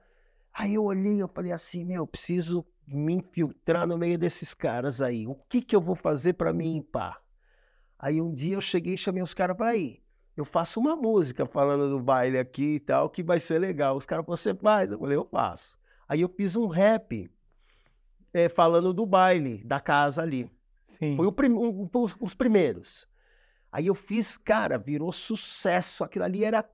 Aí 0.51 0.73
eu 0.73 0.85
olhei, 0.85 1.21
eu 1.21 1.29
falei 1.29 1.53
assim, 1.53 1.85
meu, 1.85 2.07
preciso 2.07 2.65
me 2.89 3.13
infiltrar 3.13 3.87
no 3.87 3.99
meio 3.99 4.19
desses 4.19 4.55
caras 4.55 5.03
aí. 5.03 5.27
O 5.27 5.35
que 5.35 5.61
que 5.61 5.77
eu 5.77 5.81
vou 5.83 5.95
fazer 5.95 6.33
para 6.33 6.55
me 6.55 6.67
impar? 6.67 7.21
Aí 7.99 8.19
um 8.19 8.33
dia 8.33 8.55
eu 8.55 8.63
cheguei 8.63 8.95
e 8.95 8.99
chamei 8.99 9.23
os 9.23 9.35
caras 9.35 9.59
para 9.59 9.77
ir. 9.77 10.03
Eu 10.35 10.47
faço 10.47 10.81
uma 10.81 10.97
música 10.97 11.45
falando 11.45 11.91
do 11.91 12.01
baile 12.01 12.39
aqui 12.39 12.77
e 12.77 12.81
tal, 12.81 13.11
que 13.11 13.23
vai 13.23 13.41
ser 13.41 13.59
legal. 13.59 13.95
Os 13.95 14.07
caras, 14.07 14.25
você 14.25 14.55
faz? 14.55 14.91
Eu 14.91 14.99
falei, 14.99 15.19
eu 15.19 15.29
faço. 15.31 15.79
Aí 16.09 16.23
eu 16.23 16.31
fiz 16.31 16.57
um 16.57 16.67
rap 16.67 17.31
é, 18.37 18.51
falando 18.51 18.93
do 18.93 19.07
baile, 19.07 19.63
da 19.65 19.81
casa 19.81 20.23
ali. 20.23 20.51
Sim. 20.85 21.17
Foi 21.17 21.33
prim 21.33 21.53
um, 21.53 21.89
os, 21.95 22.15
os 22.21 22.35
primeiros. 22.35 23.09
Aí 23.73 23.87
eu 23.87 23.95
fiz, 23.95 24.37
cara, 24.37 24.77
virou 24.77 25.11
sucesso. 25.11 26.05
Aquilo 26.05 26.25
ali 26.25 26.45
era 26.45 26.65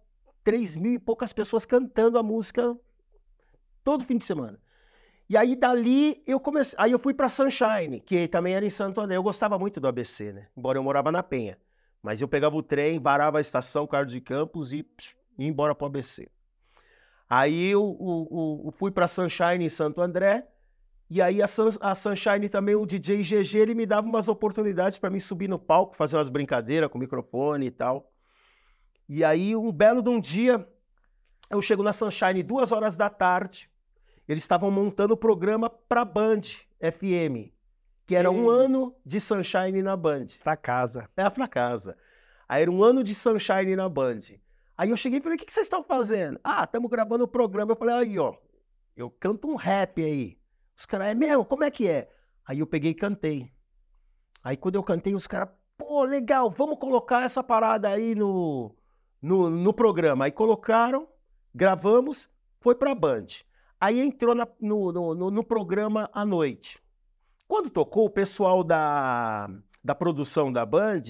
três 0.42 0.75
mil 0.75 0.95
e 0.95 0.99
poucas 0.99 1.33
pessoas 1.33 1.64
cantando 1.64 2.19
a 2.19 2.23
música 2.23 2.76
todo 3.85 4.04
fim 4.04 4.19
de 4.19 4.25
semana. 4.25 4.59
E 5.28 5.37
aí 5.37 5.54
dali 5.54 6.23
eu 6.26 6.40
comecei, 6.40 6.76
aí 6.78 6.90
eu 6.90 6.99
fui 6.99 7.14
para 7.14 7.28
Sunshine, 7.28 8.00
que 8.00 8.26
também 8.26 8.54
era 8.54 8.66
em 8.66 8.71
Santo 8.71 9.00
André. 9.00 9.16
Eu 9.16 9.23
gostava 9.23 9.57
muito 9.57 9.81
do 9.81 9.87
ABC, 9.87 10.33
né? 10.33 10.49
Embora 10.57 10.78
eu 10.78 10.83
morava 10.83 11.12
na 11.12 11.23
Penha. 11.23 11.57
Mas 12.02 12.21
eu 12.21 12.26
pegava 12.26 12.57
o 12.57 12.62
trem, 12.62 12.99
varava 12.99 13.38
a 13.38 13.40
estação 13.40 13.87
Carlos 13.87 14.12
de 14.12 14.21
Campos 14.21 14.73
e 14.73 14.83
psh, 14.83 15.16
ia 15.38 15.47
embora 15.47 15.76
para 15.76 15.85
o 15.85 15.87
ABC. 15.87 16.28
Aí 17.31 17.71
eu, 17.71 17.97
eu, 18.00 18.62
eu 18.66 18.73
fui 18.73 18.90
para 18.90 19.07
Sunshine 19.07 19.64
em 19.64 19.69
Santo 19.69 20.02
André. 20.02 20.51
E 21.14 21.21
aí 21.21 21.42
a, 21.42 21.47
Sun, 21.47 21.69
a, 21.83 21.95
Sunshine 21.95 22.49
também, 22.49 22.75
o 22.75 22.87
DJ 22.87 23.21
GG, 23.21 23.59
ele 23.59 23.75
me 23.75 23.85
dava 23.85 24.07
umas 24.07 24.28
oportunidades 24.28 24.97
para 24.97 25.11
mim 25.11 25.19
subir 25.19 25.47
no 25.47 25.59
palco, 25.59 25.95
fazer 25.95 26.16
umas 26.16 26.31
brincadeiras 26.31 26.88
com 26.88 26.97
microfone 26.97 27.66
e 27.66 27.71
tal. 27.71 28.11
E 29.07 29.23
aí 29.23 29.54
um 29.54 29.71
belo 29.71 30.00
de 30.00 30.09
um 30.09 30.19
dia, 30.19 30.66
eu 31.50 31.61
chego 31.61 31.83
na 31.83 31.92
Sunshine 31.92 32.42
duas 32.42 32.73
horas 32.73 32.97
da 32.97 33.11
tarde. 33.11 33.71
Eles 34.26 34.42
estavam 34.42 34.71
montando 34.71 35.12
o 35.12 35.16
programa 35.16 35.69
para 35.69 36.02
Band 36.02 36.40
FM, 36.81 37.52
que 38.07 38.16
era 38.16 38.31
um 38.31 38.49
ano 38.49 38.97
de 39.04 39.21
Sunshine 39.21 39.83
na 39.83 39.95
Band. 39.95 40.28
Pra 40.42 40.57
casa. 40.57 41.11
É, 41.14 41.28
pra 41.28 41.47
casa. 41.47 41.95
Aí 42.49 42.62
era 42.62 42.71
um 42.71 42.83
ano 42.83 43.04
de 43.04 43.14
Sunshine 43.14 43.76
na 43.76 43.87
Band. 43.87 44.21
Aí 44.78 44.88
eu 44.88 44.97
cheguei 44.97 45.19
e 45.19 45.23
falei, 45.23 45.37
o 45.37 45.38
que, 45.38 45.45
que 45.45 45.52
vocês 45.52 45.66
estão 45.66 45.85
fazendo? 45.85 46.40
Ah, 46.42 46.64
estamos 46.64 46.90
gravando 46.90 47.25
o 47.25 47.28
programa. 47.28 47.73
Eu 47.73 47.76
falei, 47.76 47.95
aí, 47.97 48.19
ó, 48.19 48.35
eu 48.97 49.11
canto 49.11 49.47
um 49.47 49.57
rap 49.57 50.02
aí. 50.02 50.40
Os 50.83 50.87
caras, 50.87 51.07
é 51.07 51.15
mesmo? 51.15 51.45
Como 51.45 51.62
é 51.62 51.71
que 51.71 51.89
é? 51.89 52.11
Aí 52.45 52.59
eu 52.59 52.67
peguei 52.67 52.91
e 52.91 52.95
cantei. 52.95 53.53
Aí 54.43 54.57
quando 54.57 54.75
eu 54.75 54.83
cantei, 54.83 55.15
os 55.15 55.29
caras, 55.29 55.49
pô, 55.79 56.03
legal, 56.03 56.51
vamos 56.51 56.77
colocar 56.77 57.23
essa 57.23 57.41
parada 57.41 57.89
aí 57.89 58.17
no, 58.17 58.75
no, 59.23 59.49
no 59.49 59.73
programa. 59.73 60.25
Aí 60.25 60.33
colocaram, 60.33 61.07
gravamos, 61.55 62.29
foi 62.59 62.75
pra 62.75 62.97
Band. 62.97 63.27
Aí 63.81 64.01
entrou 64.01 64.35
na, 64.35 64.49
no, 64.61 64.91
no, 64.91 65.31
no, 65.31 65.45
programa 65.45 66.11
à 66.12 66.25
noite. 66.25 66.83
Quando 67.47 67.71
tocou, 67.71 68.07
o 68.07 68.11
pessoal 68.11 68.65
da, 68.65 69.49
da 69.85 69.95
produção 69.95 70.53
da 70.53 70.67
Band 70.67 71.03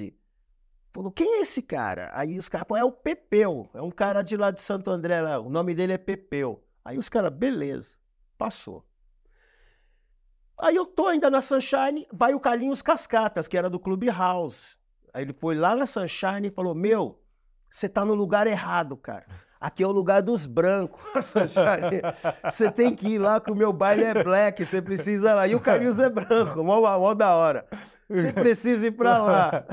falou: 0.92 1.10
quem 1.10 1.38
é 1.38 1.40
esse 1.40 1.62
cara? 1.62 2.10
Aí 2.12 2.36
os 2.36 2.50
caras 2.50 2.66
é 2.76 2.84
o 2.84 2.92
Pepeu, 2.92 3.70
é 3.72 3.80
um 3.80 3.90
cara 3.90 4.20
de 4.20 4.36
lá 4.36 4.50
de 4.50 4.60
Santo 4.60 4.90
André, 4.90 5.22
lá. 5.22 5.40
o 5.40 5.48
nome 5.48 5.74
dele 5.74 5.94
é 5.94 5.98
Pepeu. 5.98 6.62
Aí 6.84 6.98
os 6.98 7.08
caras, 7.08 7.32
beleza, 7.32 7.96
passou. 8.36 8.84
Aí 10.62 10.76
eu 10.76 10.86
tô 10.86 11.08
ainda 11.08 11.28
na 11.28 11.40
Sunshine, 11.40 12.06
vai 12.12 12.34
o 12.34 12.38
Carlinhos 12.38 12.80
Cascatas, 12.80 13.48
que 13.48 13.58
era 13.58 13.68
do 13.68 13.80
Clube 13.80 14.08
House. 14.08 14.78
Aí 15.12 15.24
ele 15.24 15.32
foi 15.32 15.56
lá 15.56 15.74
na 15.74 15.86
Sunshine 15.86 16.46
e 16.46 16.50
falou: 16.52 16.72
Meu, 16.72 17.20
você 17.68 17.88
tá 17.88 18.04
no 18.04 18.14
lugar 18.14 18.46
errado, 18.46 18.96
cara. 18.96 19.26
Aqui 19.60 19.82
é 19.82 19.86
o 19.86 19.90
lugar 19.90 20.22
dos 20.22 20.46
brancos. 20.46 21.00
Você 22.50 22.68
tem 22.68 22.96
que 22.96 23.10
ir 23.10 23.18
lá 23.18 23.40
que 23.40 23.48
o 23.48 23.54
meu 23.54 23.72
baile 23.72 24.02
é 24.02 24.24
black, 24.24 24.64
você 24.64 24.82
precisa 24.82 25.30
ir 25.30 25.34
lá. 25.34 25.46
E 25.46 25.54
o 25.54 25.60
Carlinhos 25.60 26.00
é 26.00 26.10
branco, 26.10 26.64
mó, 26.64 26.80
mó 26.80 27.14
da 27.14 27.32
hora. 27.36 27.64
Você 28.08 28.32
precisa 28.32 28.88
ir 28.88 28.90
pra 28.90 29.18
lá. 29.18 29.64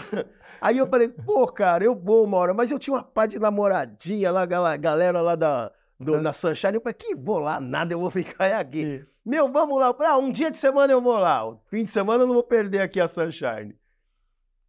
Aí 0.61 0.77
eu 0.77 0.85
falei, 0.85 1.09
pô, 1.09 1.47
cara, 1.47 1.83
eu 1.83 1.95
vou 1.95 2.23
uma 2.23 2.37
hora. 2.37 2.53
Mas 2.53 2.69
eu 2.69 2.77
tinha 2.77 2.95
uma 2.95 3.03
pá 3.03 3.25
de 3.25 3.39
namoradinha 3.39 4.29
lá, 4.29 4.45
galera 4.45 5.21
lá 5.21 5.35
da, 5.35 5.71
do, 5.99 6.21
na 6.21 6.33
Sunshine. 6.33 6.75
Eu 6.75 6.81
falei, 6.81 6.93
que 6.93 7.15
vou 7.15 7.39
lá, 7.39 7.59
nada, 7.59 7.91
eu 7.91 7.99
vou 7.99 8.11
ficar 8.11 8.59
aqui. 8.59 9.03
Meu, 9.29 9.47
vamos 9.47 9.79
lá. 9.79 9.95
Ah, 9.99 10.17
um 10.17 10.31
dia 10.31 10.49
de 10.49 10.57
semana 10.57 10.91
eu 10.91 10.99
vou 10.99 11.15
lá. 11.15 11.55
Fim 11.67 11.83
de 11.83 11.91
semana 11.91 12.23
eu 12.23 12.27
não 12.27 12.33
vou 12.33 12.41
perder 12.41 12.81
aqui 12.81 12.99
a 12.99 13.07
Sunshine. 13.07 13.77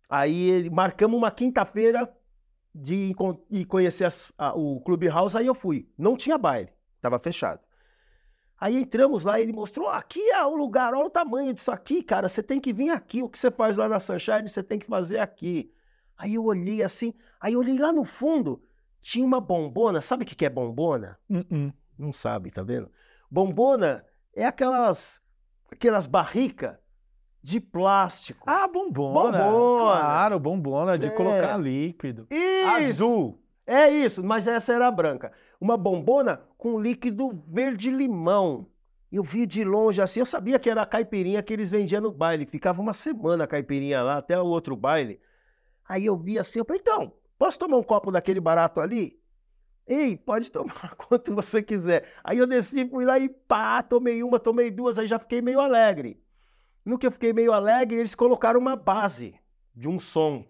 Aí 0.06 0.68
marcamos 0.68 1.16
uma 1.16 1.30
quinta-feira 1.30 2.14
de 2.74 3.14
ir 3.48 3.64
conhecer 3.64 4.04
as, 4.04 4.34
a, 4.36 4.52
o 4.54 4.78
Clubhouse, 4.82 5.34
aí 5.34 5.46
eu 5.46 5.54
fui. 5.54 5.88
Não 5.96 6.14
tinha 6.14 6.36
baile, 6.36 6.68
estava 6.96 7.18
fechado. 7.18 7.62
Aí 8.60 8.76
entramos 8.76 9.24
lá, 9.24 9.40
ele 9.40 9.50
mostrou, 9.50 9.88
aqui 9.88 10.20
é 10.30 10.44
o 10.44 10.54
lugar, 10.54 10.92
olha 10.92 11.06
o 11.06 11.10
tamanho 11.10 11.54
disso 11.54 11.70
aqui, 11.70 12.02
cara, 12.02 12.28
você 12.28 12.42
tem 12.42 12.60
que 12.60 12.70
vir 12.70 12.90
aqui, 12.90 13.22
o 13.22 13.30
que 13.30 13.38
você 13.38 13.50
faz 13.50 13.78
lá 13.78 13.88
na 13.88 13.98
Sunshine, 13.98 14.46
você 14.46 14.62
tem 14.62 14.78
que 14.78 14.86
fazer 14.86 15.20
aqui. 15.20 15.72
Aí 16.18 16.34
eu 16.34 16.44
olhei 16.44 16.82
assim, 16.82 17.14
aí 17.40 17.54
eu 17.54 17.60
olhei 17.60 17.78
lá 17.78 17.94
no 17.94 18.04
fundo, 18.04 18.62
tinha 19.00 19.24
uma 19.24 19.40
bombona, 19.40 20.02
sabe 20.02 20.24
o 20.24 20.26
que 20.26 20.44
é 20.44 20.50
bombona? 20.50 21.18
Uh 21.30 21.38
-uh. 21.38 21.72
Não 21.98 22.12
sabe, 22.12 22.50
tá 22.50 22.62
vendo? 22.62 22.92
Bombona 23.30 24.04
é 24.34 24.44
aquelas, 24.44 25.20
aquelas 25.70 26.06
barricas 26.06 26.76
de 27.42 27.60
plástico. 27.60 28.44
Ah, 28.46 28.68
bombona. 28.68 29.38
Bombona. 29.38 29.90
Claro, 29.90 30.38
bombona 30.38 30.98
de 30.98 31.06
é. 31.06 31.10
colocar 31.10 31.56
líquido. 31.56 32.26
Isso. 32.30 32.68
Azul. 32.68 33.42
É 33.66 33.88
isso, 33.88 34.24
mas 34.24 34.46
essa 34.46 34.72
era 34.72 34.90
branca. 34.90 35.32
Uma 35.60 35.76
bombona 35.76 36.42
com 36.58 36.80
líquido 36.80 37.42
verde-limão. 37.46 38.66
Eu 39.12 39.22
vi 39.22 39.46
de 39.46 39.64
longe 39.64 40.00
assim, 40.00 40.20
eu 40.20 40.26
sabia 40.26 40.58
que 40.58 40.70
era 40.70 40.82
a 40.82 40.86
caipirinha 40.86 41.42
que 41.42 41.52
eles 41.52 41.70
vendiam 41.70 42.00
no 42.00 42.12
baile. 42.12 42.46
Ficava 42.46 42.80
uma 42.80 42.92
semana 42.92 43.44
a 43.44 43.46
caipirinha 43.46 44.02
lá, 44.02 44.16
até 44.16 44.40
o 44.40 44.46
outro 44.46 44.74
baile. 44.74 45.20
Aí 45.88 46.06
eu 46.06 46.16
vi 46.16 46.38
assim, 46.38 46.60
eu 46.60 46.64
falei, 46.64 46.80
então, 46.80 47.12
posso 47.38 47.58
tomar 47.58 47.76
um 47.76 47.82
copo 47.82 48.10
daquele 48.10 48.40
barato 48.40 48.80
ali? 48.80 49.19
Ei, 49.86 50.16
pode 50.16 50.50
tomar 50.50 50.94
quanto 50.96 51.34
você 51.34 51.62
quiser. 51.62 52.08
Aí 52.22 52.38
eu 52.38 52.46
desci, 52.46 52.88
fui 52.88 53.04
lá 53.04 53.18
e 53.18 53.28
pá, 53.28 53.82
tomei 53.82 54.22
uma, 54.22 54.38
tomei 54.38 54.70
duas, 54.70 54.98
aí 54.98 55.06
já 55.06 55.18
fiquei 55.18 55.42
meio 55.42 55.60
alegre. 55.60 56.22
No 56.84 56.98
que 56.98 57.06
eu 57.06 57.12
fiquei 57.12 57.32
meio 57.32 57.52
alegre, 57.52 57.98
eles 57.98 58.14
colocaram 58.14 58.58
uma 58.60 58.76
base 58.76 59.38
de 59.74 59.88
um 59.88 59.98
som 59.98 60.46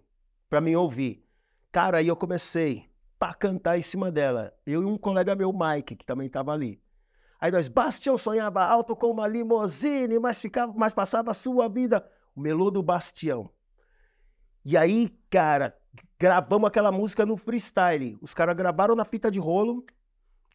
para 0.48 0.60
mim 0.60 0.74
ouvir. 0.74 1.26
Cara, 1.72 1.98
aí 1.98 2.08
eu 2.08 2.16
comecei 2.16 2.90
a 3.20 3.34
cantar 3.34 3.78
em 3.78 3.82
cima 3.82 4.10
dela. 4.10 4.52
Eu 4.66 4.82
e 4.82 4.86
um 4.86 4.96
colega 4.96 5.34
meu, 5.34 5.52
Mike, 5.52 5.96
que 5.96 6.04
também 6.04 6.26
estava 6.26 6.52
ali. 6.52 6.82
Aí 7.40 7.50
nós, 7.50 7.68
Bastião 7.68 8.18
sonhava 8.18 8.64
alto 8.64 8.94
com 8.94 9.10
uma 9.10 9.26
limousine, 9.26 10.18
mas, 10.18 10.40
ficava, 10.40 10.72
mas 10.76 10.92
passava 10.92 11.30
a 11.30 11.34
sua 11.34 11.68
vida. 11.68 12.06
O 12.34 12.40
melô 12.40 12.70
do 12.70 12.82
Bastião. 12.82 13.50
E 14.64 14.76
aí, 14.76 15.08
cara, 15.30 15.76
gravamos 16.20 16.68
aquela 16.68 16.92
música 16.92 17.24
no 17.24 17.34
freestyle. 17.34 18.18
Os 18.20 18.34
caras 18.34 18.54
gravaram 18.54 18.94
na 18.94 19.06
fita 19.06 19.30
de 19.30 19.38
rolo. 19.38 19.82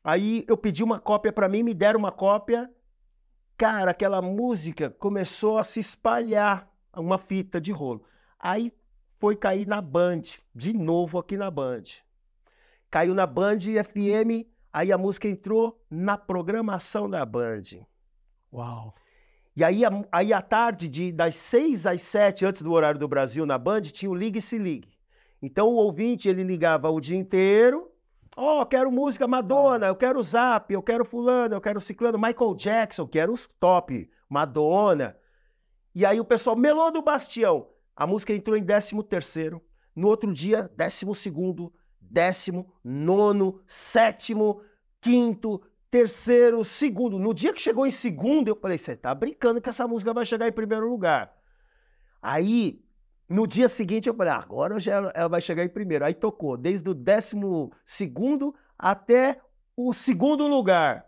Aí 0.03 0.45
eu 0.47 0.55
pedi 0.55 0.83
uma 0.83 0.99
cópia 0.99 1.33
para 1.33 1.49
mim, 1.49 1.63
me 1.63 1.73
deram 1.73 1.99
uma 1.99 2.11
cópia. 2.11 2.69
Cara, 3.57 3.89
aquela 3.89 4.21
música 4.21 4.91
começou 4.91 5.57
a 5.57 5.63
se 5.63 5.79
espalhar, 5.79 6.69
uma 6.95 7.17
fita 7.17 7.59
de 7.59 7.71
rolo. 7.71 8.03
Aí 8.39 8.71
foi 9.17 9.35
cair 9.35 9.65
na 9.65 9.81
Band, 9.81 10.21
de 10.53 10.71
novo 10.71 11.17
aqui 11.17 11.35
na 11.35 11.49
Band. 11.49 11.83
Caiu 12.91 13.15
na 13.15 13.25
Band 13.25 13.57
FM, 13.59 14.45
aí 14.71 14.91
a 14.91 14.97
música 14.99 15.27
entrou 15.27 15.83
na 15.89 16.15
programação 16.15 17.09
da 17.09 17.25
Band. 17.25 17.63
Uau! 18.53 18.93
E 19.55 19.63
aí, 19.63 19.81
aí 20.11 20.31
à 20.31 20.41
tarde, 20.43 20.87
de, 20.87 21.11
das 21.11 21.35
seis 21.35 21.87
às 21.87 22.03
sete, 22.03 22.45
antes 22.45 22.61
do 22.61 22.71
horário 22.71 22.99
do 22.99 23.07
Brasil, 23.07 23.47
na 23.47 23.57
Band, 23.57 23.81
tinha 23.81 24.11
o 24.11 24.15
Ligue 24.15 24.37
e 24.37 24.41
Se 24.41 24.59
Ligue. 24.59 24.94
Então 25.45 25.69
o 25.69 25.75
ouvinte, 25.75 26.27
ele 26.27 26.43
ligava 26.43 26.89
o 26.89 26.99
dia 26.99 27.17
inteiro, 27.17 27.91
Ó, 28.37 28.61
oh, 28.61 28.65
quero 28.65 28.91
música 28.91 29.25
Madonna, 29.25 29.87
eu 29.87 29.95
quero 29.95 30.21
Zap, 30.21 30.73
eu 30.73 30.83
quero 30.83 31.05
fulano, 31.05 31.55
eu 31.55 31.61
quero 31.61 31.79
ciclano, 31.79 32.19
Michael 32.19 32.53
Jackson, 32.55 33.07
quero 33.07 33.31
os 33.31 33.47
top, 33.47 34.09
Madonna. 34.27 35.15
E 35.93 36.05
aí 36.05 36.19
o 36.19 36.25
pessoal, 36.25 36.57
Melô 36.57 36.91
do 36.91 37.01
Bastião. 37.01 37.69
A 37.95 38.05
música 38.05 38.33
entrou 38.33 38.57
em 38.57 38.65
13 38.65 39.01
terceiro, 39.03 39.63
no 39.95 40.09
outro 40.09 40.33
dia, 40.33 40.69
12 40.75 41.15
segundo, 41.15 41.73
décimo, 42.01 42.69
nono, 42.83 43.61
sétimo, 43.65 44.61
quinto, 44.99 45.61
terceiro, 45.89 46.61
segundo. 46.65 47.17
No 47.17 47.33
dia 47.33 47.53
que 47.53 47.61
chegou 47.61 47.87
em 47.87 47.91
segundo, 47.91 48.49
eu 48.49 48.55
falei, 48.57 48.77
você 48.77 48.97
tá 48.97 49.15
brincando 49.15 49.61
que 49.61 49.69
essa 49.69 49.87
música 49.87 50.13
vai 50.13 50.25
chegar 50.25 50.49
em 50.49 50.51
primeiro 50.51 50.89
lugar. 50.89 51.33
Aí, 52.21 52.84
no 53.27 53.47
dia 53.47 53.67
seguinte, 53.67 54.07
eu 54.07 54.13
falei, 54.13 54.33
ah, 54.33 54.37
agora 54.37 54.79
já 54.79 55.11
ela, 55.13 55.27
vai 55.27 55.41
chegar 55.41 55.63
em 55.63 55.69
primeiro. 55.69 56.05
Aí 56.05 56.13
tocou, 56.13 56.55
desde 56.55 56.89
o 56.89 56.93
décimo 56.93 57.71
segundo 57.83 58.53
até 58.77 59.41
o 59.75 59.93
segundo 59.93 60.47
lugar. 60.47 61.05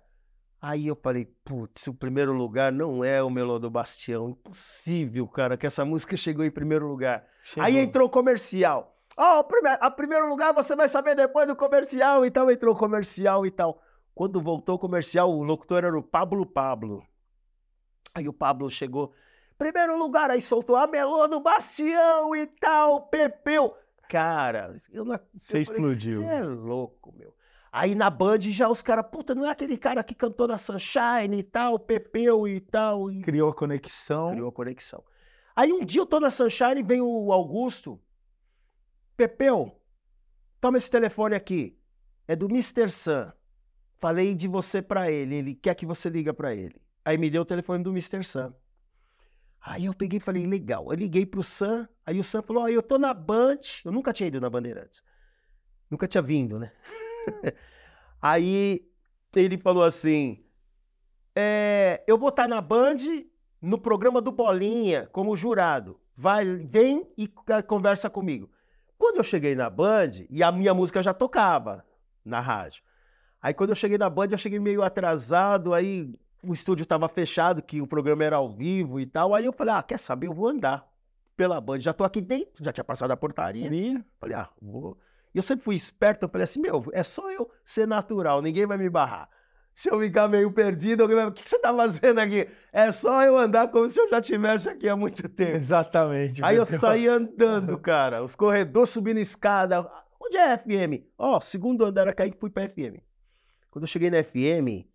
Aí 0.60 0.88
eu 0.88 0.96
falei, 0.96 1.26
putz, 1.46 1.86
o 1.88 1.94
primeiro 1.94 2.34
lugar 2.34 2.72
não 2.72 3.04
é 3.04 3.22
o 3.22 3.30
Melô 3.30 3.60
do 3.60 3.70
Bastião. 3.70 4.30
Impossível, 4.30 5.28
cara, 5.28 5.56
que 5.56 5.68
essa 5.68 5.86
música 5.86 6.18
chegou 6.18 6.44
em 6.44 6.50
primeiro 6.50 6.88
lugar. 6.88 7.24
Chegou. 7.44 7.64
Aí 7.64 7.78
entrou 7.78 8.08
o 8.08 8.12
comercial. 8.12 8.96
Ó, 9.16 9.40
oh, 9.40 9.68
a 9.80 9.92
primeiro 9.92 10.28
lugar 10.28 10.54
você 10.54 10.76
vai 10.76 10.88
saber 10.88 11.16
depois 11.16 11.48
do 11.48 11.56
comercial 11.56 12.26
e 12.26 12.32
tal. 12.32 12.50
Entrou 12.50 12.74
o 12.74 12.78
comercial 12.78 13.46
e 13.46 13.52
tal. 13.52 13.82
Quando 14.14 14.42
voltou 14.42 14.76
o 14.76 14.80
comercial, 14.80 15.32
o 15.32 15.44
locutor 15.44 15.84
era 15.84 15.98
o 15.98 16.04
Pablo 16.04 16.46
Pablo. 16.46 17.04
Aí 18.14 18.28
o 18.28 18.34
Pablo 18.34 18.70
chegou. 18.70 19.14
Primeiro 19.58 19.98
lugar, 19.98 20.30
aí 20.30 20.40
soltou 20.40 20.76
a 20.76 20.86
Melô 20.86 21.28
do 21.28 21.40
Bastião 21.40 22.36
e 22.36 22.46
tal, 22.46 23.08
Pepeu. 23.08 23.76
Cara, 24.08 24.76
eu 24.92 25.04
não. 25.04 25.20
Você 25.34 25.62
explodiu. 25.62 26.22
Você 26.22 26.28
é 26.28 26.42
louco, 26.42 27.14
meu. 27.18 27.36
Aí 27.72 27.96
na 27.96 28.10
Band 28.10 28.40
já 28.42 28.70
os 28.70 28.82
caras, 28.82 29.06
puta, 29.12 29.36
não 29.36 29.46
é 29.46 29.52
aquele 29.52 29.78
cara 29.78 30.04
que 30.04 30.16
cantou 30.16 30.48
na 30.48 30.58
Sunshine 30.58 31.38
e 31.38 31.44
tal, 31.44 31.78
Pepeu 31.78 32.48
e 32.48 32.60
tal. 32.60 33.12
E... 33.12 33.22
Criou 33.22 33.50
a 33.50 33.54
conexão. 33.54 34.30
Criou 34.30 34.50
a 34.50 34.52
conexão. 34.52 35.04
Aí 35.56 35.74
um 35.74 35.84
dia 35.84 36.02
eu 36.02 36.06
tô 36.06 36.20
na 36.20 36.30
Sunshine, 36.30 36.84
vem 36.84 37.02
o 37.02 37.32
Augusto. 37.32 38.00
Pepeu, 39.16 39.82
toma 40.62 40.78
esse 40.78 40.90
telefone 40.90 41.36
aqui. 41.36 41.78
É 42.28 42.36
do 42.36 42.46
Mr. 42.46 42.90
Sun. 42.90 43.32
Falei 43.96 44.36
de 44.36 44.48
você 44.48 44.82
pra 44.82 45.10
ele. 45.10 45.36
Ele 45.36 45.56
quer 45.56 45.74
que 45.74 45.86
você 45.86 46.10
liga 46.10 46.34
pra 46.34 46.54
ele. 46.54 46.80
Aí 47.04 47.18
me 47.18 47.30
deu 47.30 47.42
o 47.42 47.46
telefone 47.46 47.84
do 47.84 47.90
Mr. 47.90 48.24
Sun. 48.24 48.54
Aí 49.62 49.86
eu 49.86 49.94
peguei 49.94 50.18
e 50.18 50.22
falei, 50.22 50.46
legal. 50.46 50.86
Eu 50.90 50.96
liguei 50.96 51.26
pro 51.26 51.44
Sam. 51.44 51.88
Aí 52.06 52.20
o 52.20 52.24
Sam 52.24 52.42
falou, 52.42 52.64
oh, 52.64 52.70
eu 52.70 52.82
tô 52.82 52.98
na 52.98 53.14
Band. 53.14 53.60
Eu 53.84 53.92
nunca 53.92 54.14
tinha 54.14 54.28
ido 54.28 54.40
na 54.40 54.50
Bandeirantes. 54.50 55.04
Nunca 55.90 56.08
tinha 56.08 56.22
vindo, 56.22 56.60
né? 56.60 56.72
Aí 58.22 58.86
ele 59.36 59.58
falou 59.58 59.84
assim: 59.84 60.44
é, 61.36 62.04
eu 62.08 62.18
vou 62.18 62.30
estar 62.30 62.48
na 62.48 62.62
Band 62.62 62.96
no 63.62 63.80
programa 63.80 64.22
do 64.22 64.32
Bolinha 64.32 65.08
como 65.12 65.36
jurado. 65.36 66.00
Vai, 66.16 66.46
vem 66.46 67.08
e 67.18 67.28
conversa 67.68 68.10
comigo. 68.10 68.50
Quando 68.98 69.18
eu 69.18 69.24
cheguei 69.24 69.54
na 69.54 69.70
Band, 69.70 70.26
e 70.30 70.42
a 70.42 70.52
minha 70.52 70.74
música 70.74 71.04
já 71.04 71.14
tocava 71.14 71.86
na 72.26 72.40
rádio. 72.40 72.84
Aí 73.40 73.54
quando 73.54 73.70
eu 73.70 73.76
cheguei 73.76 73.98
na 73.98 74.10
Band, 74.10 74.30
eu 74.32 74.38
cheguei 74.38 74.60
meio 74.60 74.82
atrasado, 74.82 75.74
aí 75.74 76.12
o 76.48 76.54
estúdio 76.54 76.84
estava 76.84 77.08
fechado, 77.08 77.62
que 77.62 77.82
o 77.82 77.88
programa 77.88 78.24
era 78.24 78.38
ao 78.38 78.50
vivo 78.50 79.00
e 79.00 79.06
tal. 79.06 79.36
Aí 79.36 79.46
eu 79.46 79.54
falei, 79.54 79.76
ah, 79.76 79.84
quer 79.84 80.00
saber? 80.00 80.28
Eu 80.28 80.34
vou 80.34 80.48
andar 80.48 80.88
pela 81.36 81.60
Band. 81.62 81.82
Já 81.82 81.94
tô 81.94 82.04
aqui 82.04 82.22
dentro, 82.22 82.64
já 82.64 82.72
tinha 82.72 82.84
passado 82.84 83.12
a 83.12 83.18
portaria. 83.18 83.70
Falei, 84.20 84.36
ah, 84.36 84.50
vou. 84.62 84.98
E 85.34 85.38
eu 85.38 85.44
sempre 85.44 85.64
fui 85.64 85.76
esperto, 85.76 86.24
eu 86.24 86.30
falei 86.30 86.46
assim, 86.46 86.60
meu, 86.60 86.84
é 86.94 87.04
só 87.04 87.30
eu 87.32 87.50
ser 87.64 87.88
natural, 87.88 88.42
ninguém 88.42 88.66
vai 88.66 88.78
me 88.78 88.90
barrar. 88.90 89.30
Se 89.76 89.92
eu 89.92 90.00
ficar 90.00 90.28
meio 90.28 90.52
perdido, 90.52 91.02
alguém 91.02 91.16
vai... 91.16 91.28
o 91.28 91.32
que 91.32 91.48
você 91.48 91.60
tá 91.60 91.72
fazendo 91.72 92.18
aqui? 92.18 92.48
É 92.74 92.90
só 92.90 93.22
eu 93.22 93.38
andar 93.38 93.68
como 93.68 93.88
se 93.88 94.00
eu 94.00 94.10
já 94.10 94.20
tivesse 94.20 94.68
aqui 94.68 94.90
há 94.90 94.96
muito 94.96 95.30
tempo. 95.30 95.56
Exatamente. 95.56 96.44
Aí 96.44 96.56
eu 96.56 96.66
saí 96.66 97.08
andando, 97.08 97.78
cara, 97.78 98.24
os 98.24 98.36
corredores 98.36 98.90
subindo 98.90 99.20
escada. 99.20 99.88
Onde 100.20 100.36
é 100.36 100.58
FM? 100.58 101.06
Ó, 101.16 101.38
oh, 101.38 101.42
segundo 101.42 101.86
andar 101.86 102.08
aqui, 102.08 102.34
fui 102.40 102.50
pra 102.50 102.68
FM. 102.68 102.98
Quando 103.70 103.84
eu 103.84 103.88
cheguei 103.88 104.10
na 104.10 104.24
FM, 104.24 104.88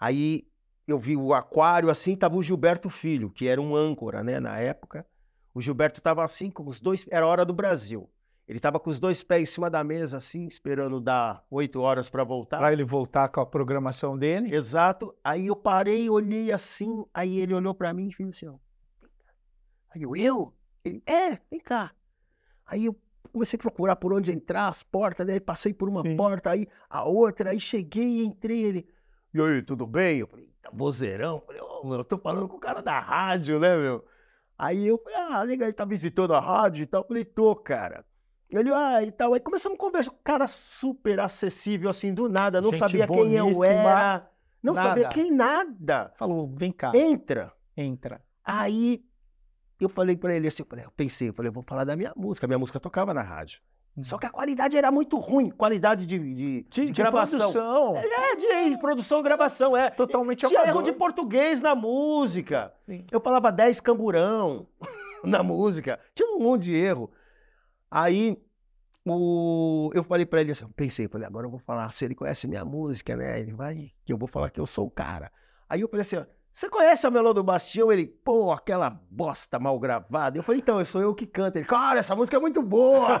aí 0.00 0.48
eu 0.86 0.98
vi 0.98 1.16
o 1.16 1.32
aquário 1.32 1.90
assim, 1.90 2.16
tava 2.16 2.36
o 2.36 2.42
Gilberto 2.42 2.90
Filho, 2.90 3.30
que 3.30 3.46
era 3.46 3.60
um 3.60 3.74
âncora, 3.74 4.22
né, 4.22 4.38
na 4.40 4.58
época. 4.58 5.06
O 5.54 5.60
Gilberto 5.60 6.00
tava 6.00 6.24
assim, 6.24 6.50
com 6.50 6.66
os 6.66 6.80
dois, 6.80 7.06
era 7.10 7.26
hora 7.26 7.44
do 7.44 7.52
Brasil. 7.52 8.10
Ele 8.46 8.58
estava 8.58 8.78
com 8.78 8.90
os 8.90 9.00
dois 9.00 9.22
pés 9.22 9.42
em 9.42 9.52
cima 9.52 9.70
da 9.70 9.82
mesa, 9.82 10.18
assim, 10.18 10.46
esperando 10.46 11.00
dar 11.00 11.44
oito 11.50 11.80
horas 11.80 12.10
para 12.10 12.22
voltar. 12.24 12.58
Para 12.58 12.72
ele 12.72 12.84
voltar 12.84 13.28
com 13.28 13.40
a 13.40 13.46
programação 13.46 14.18
dele? 14.18 14.54
Exato. 14.54 15.14
Aí 15.24 15.46
eu 15.46 15.56
parei, 15.56 16.10
olhei 16.10 16.52
assim, 16.52 17.04
aí 17.14 17.38
ele 17.38 17.54
olhou 17.54 17.74
para 17.74 17.94
mim 17.94 18.08
e 18.08 18.12
fez 18.12 18.28
assim, 18.28 18.48
ó. 18.48 18.56
Aí 19.90 20.02
eu, 20.02 20.14
eu? 20.14 20.54
Ele, 20.84 21.02
é, 21.06 21.38
vem 21.50 21.60
cá. 21.60 21.92
Aí 22.66 22.84
eu 22.84 22.96
comecei 23.32 23.56
a 23.56 23.62
procurar 23.62 23.96
por 23.96 24.12
onde 24.12 24.30
entrar, 24.30 24.68
as 24.68 24.82
portas, 24.82 25.26
daí 25.26 25.40
passei 25.40 25.72
por 25.72 25.88
uma 25.88 26.02
Sim. 26.02 26.16
porta, 26.16 26.50
aí 26.50 26.68
a 26.90 27.04
outra, 27.04 27.50
aí 27.50 27.58
cheguei 27.58 28.20
e 28.20 28.26
entrei, 28.26 28.62
ele, 28.62 28.86
e 29.34 29.40
aí, 29.40 29.60
tudo 29.62 29.84
bem? 29.84 30.18
Eu 30.18 30.28
falei, 30.28 30.48
vozeirão? 30.74 31.40
Falei, 31.46 31.60
oh, 31.62 31.86
meu, 31.86 31.98
eu 31.98 32.04
tô 32.04 32.18
falando 32.18 32.48
com 32.48 32.56
o 32.56 32.60
cara 32.60 32.80
da 32.82 32.98
rádio, 32.98 33.58
né, 33.58 33.76
meu? 33.76 34.04
Aí 34.56 34.86
eu 34.86 34.98
falei, 34.98 35.18
ah, 35.18 35.42
legal, 35.42 35.68
ele 35.68 35.72
tá 35.72 35.84
visitando 35.84 36.34
a 36.34 36.40
rádio 36.40 36.82
e 36.82 36.86
tal. 36.86 37.02
Eu 37.02 37.08
falei, 37.08 37.24
tô, 37.24 37.54
cara. 37.56 38.04
Ele, 38.50 38.72
ah, 38.72 39.02
e 39.02 39.10
tal. 39.10 39.34
Aí 39.34 39.40
começamos 39.40 39.76
a 39.76 39.80
conversar. 39.80 40.12
Cara 40.22 40.46
super 40.46 41.18
acessível, 41.20 41.90
assim, 41.90 42.14
do 42.14 42.28
nada. 42.28 42.60
Não 42.60 42.70
Gente 42.70 42.78
sabia 42.78 43.06
quem 43.06 43.32
eu 43.32 43.64
era. 43.64 44.30
Não 44.62 44.74
nada. 44.74 44.88
sabia 44.88 45.08
quem 45.08 45.30
nada. 45.30 46.12
Falou, 46.16 46.46
vem 46.56 46.72
cá. 46.72 46.92
Entra. 46.94 47.52
Entra. 47.76 48.22
Aí 48.44 49.04
eu 49.80 49.88
falei 49.88 50.16
pra 50.16 50.34
ele 50.34 50.46
assim, 50.46 50.62
eu, 50.62 50.66
falei, 50.66 50.84
eu 50.84 50.90
pensei, 50.90 51.28
eu 51.28 51.34
falei, 51.34 51.48
eu 51.48 51.52
vou 51.52 51.64
falar 51.66 51.84
da 51.84 51.96
minha 51.96 52.12
música. 52.16 52.46
Minha 52.46 52.58
música 52.58 52.78
tocava 52.78 53.12
na 53.12 53.22
rádio. 53.22 53.60
Só 54.02 54.18
que 54.18 54.26
a 54.26 54.30
qualidade 54.30 54.76
era 54.76 54.90
muito 54.90 55.18
ruim, 55.18 55.50
qualidade 55.50 56.04
de, 56.04 56.18
de, 56.18 56.66
de, 56.68 56.84
de 56.86 56.92
gravação. 56.92 57.38
Produção. 57.38 57.96
É, 57.96 58.36
de 58.70 58.78
produção 58.78 59.20
e 59.20 59.22
gravação, 59.22 59.76
é. 59.76 59.90
Totalmente 59.90 60.46
Tinha 60.46 60.66
erro 60.66 60.82
de 60.82 60.92
português 60.92 61.62
na 61.62 61.76
música. 61.76 62.72
Sim. 62.80 63.04
Eu 63.12 63.20
falava 63.20 63.52
10 63.52 63.80
camburão 63.80 64.66
na 65.22 65.44
música. 65.44 66.00
Tinha 66.12 66.28
um 66.34 66.40
monte 66.40 66.64
de 66.64 66.74
erro. 66.74 67.08
Aí 67.88 68.36
o, 69.06 69.90
eu 69.94 70.02
falei 70.02 70.26
para 70.26 70.40
ele 70.40 70.50
assim, 70.50 70.66
pensei, 70.74 71.06
falei, 71.06 71.26
agora 71.26 71.46
eu 71.46 71.50
vou 71.50 71.60
falar, 71.60 71.92
se 71.92 72.04
ele 72.04 72.14
conhece 72.14 72.48
minha 72.48 72.64
música, 72.64 73.14
né? 73.14 73.38
Ele 73.38 73.52
vai, 73.52 73.92
que 74.04 74.12
eu 74.12 74.16
vou 74.16 74.26
falar 74.26 74.50
que 74.50 74.58
eu 74.58 74.66
sou 74.66 74.86
o 74.86 74.90
cara. 74.90 75.30
Aí 75.68 75.82
eu 75.82 75.88
falei 75.88 76.02
assim, 76.02 76.24
você 76.54 76.68
conhece 76.68 77.04
a 77.04 77.10
Melô 77.10 77.34
do 77.34 77.42
Bastião? 77.42 77.90
Ele, 77.90 78.06
pô, 78.06 78.52
aquela 78.52 78.88
bosta 79.10 79.58
mal 79.58 79.76
gravada. 79.76 80.38
Eu 80.38 80.42
falei, 80.44 80.60
então, 80.60 80.78
eu 80.78 80.86
sou 80.86 81.02
eu 81.02 81.12
que 81.12 81.26
canto. 81.26 81.56
Ele, 81.56 81.64
cara, 81.64 81.98
essa 81.98 82.14
música 82.14 82.36
é 82.36 82.40
muito 82.40 82.62
boa. 82.62 83.20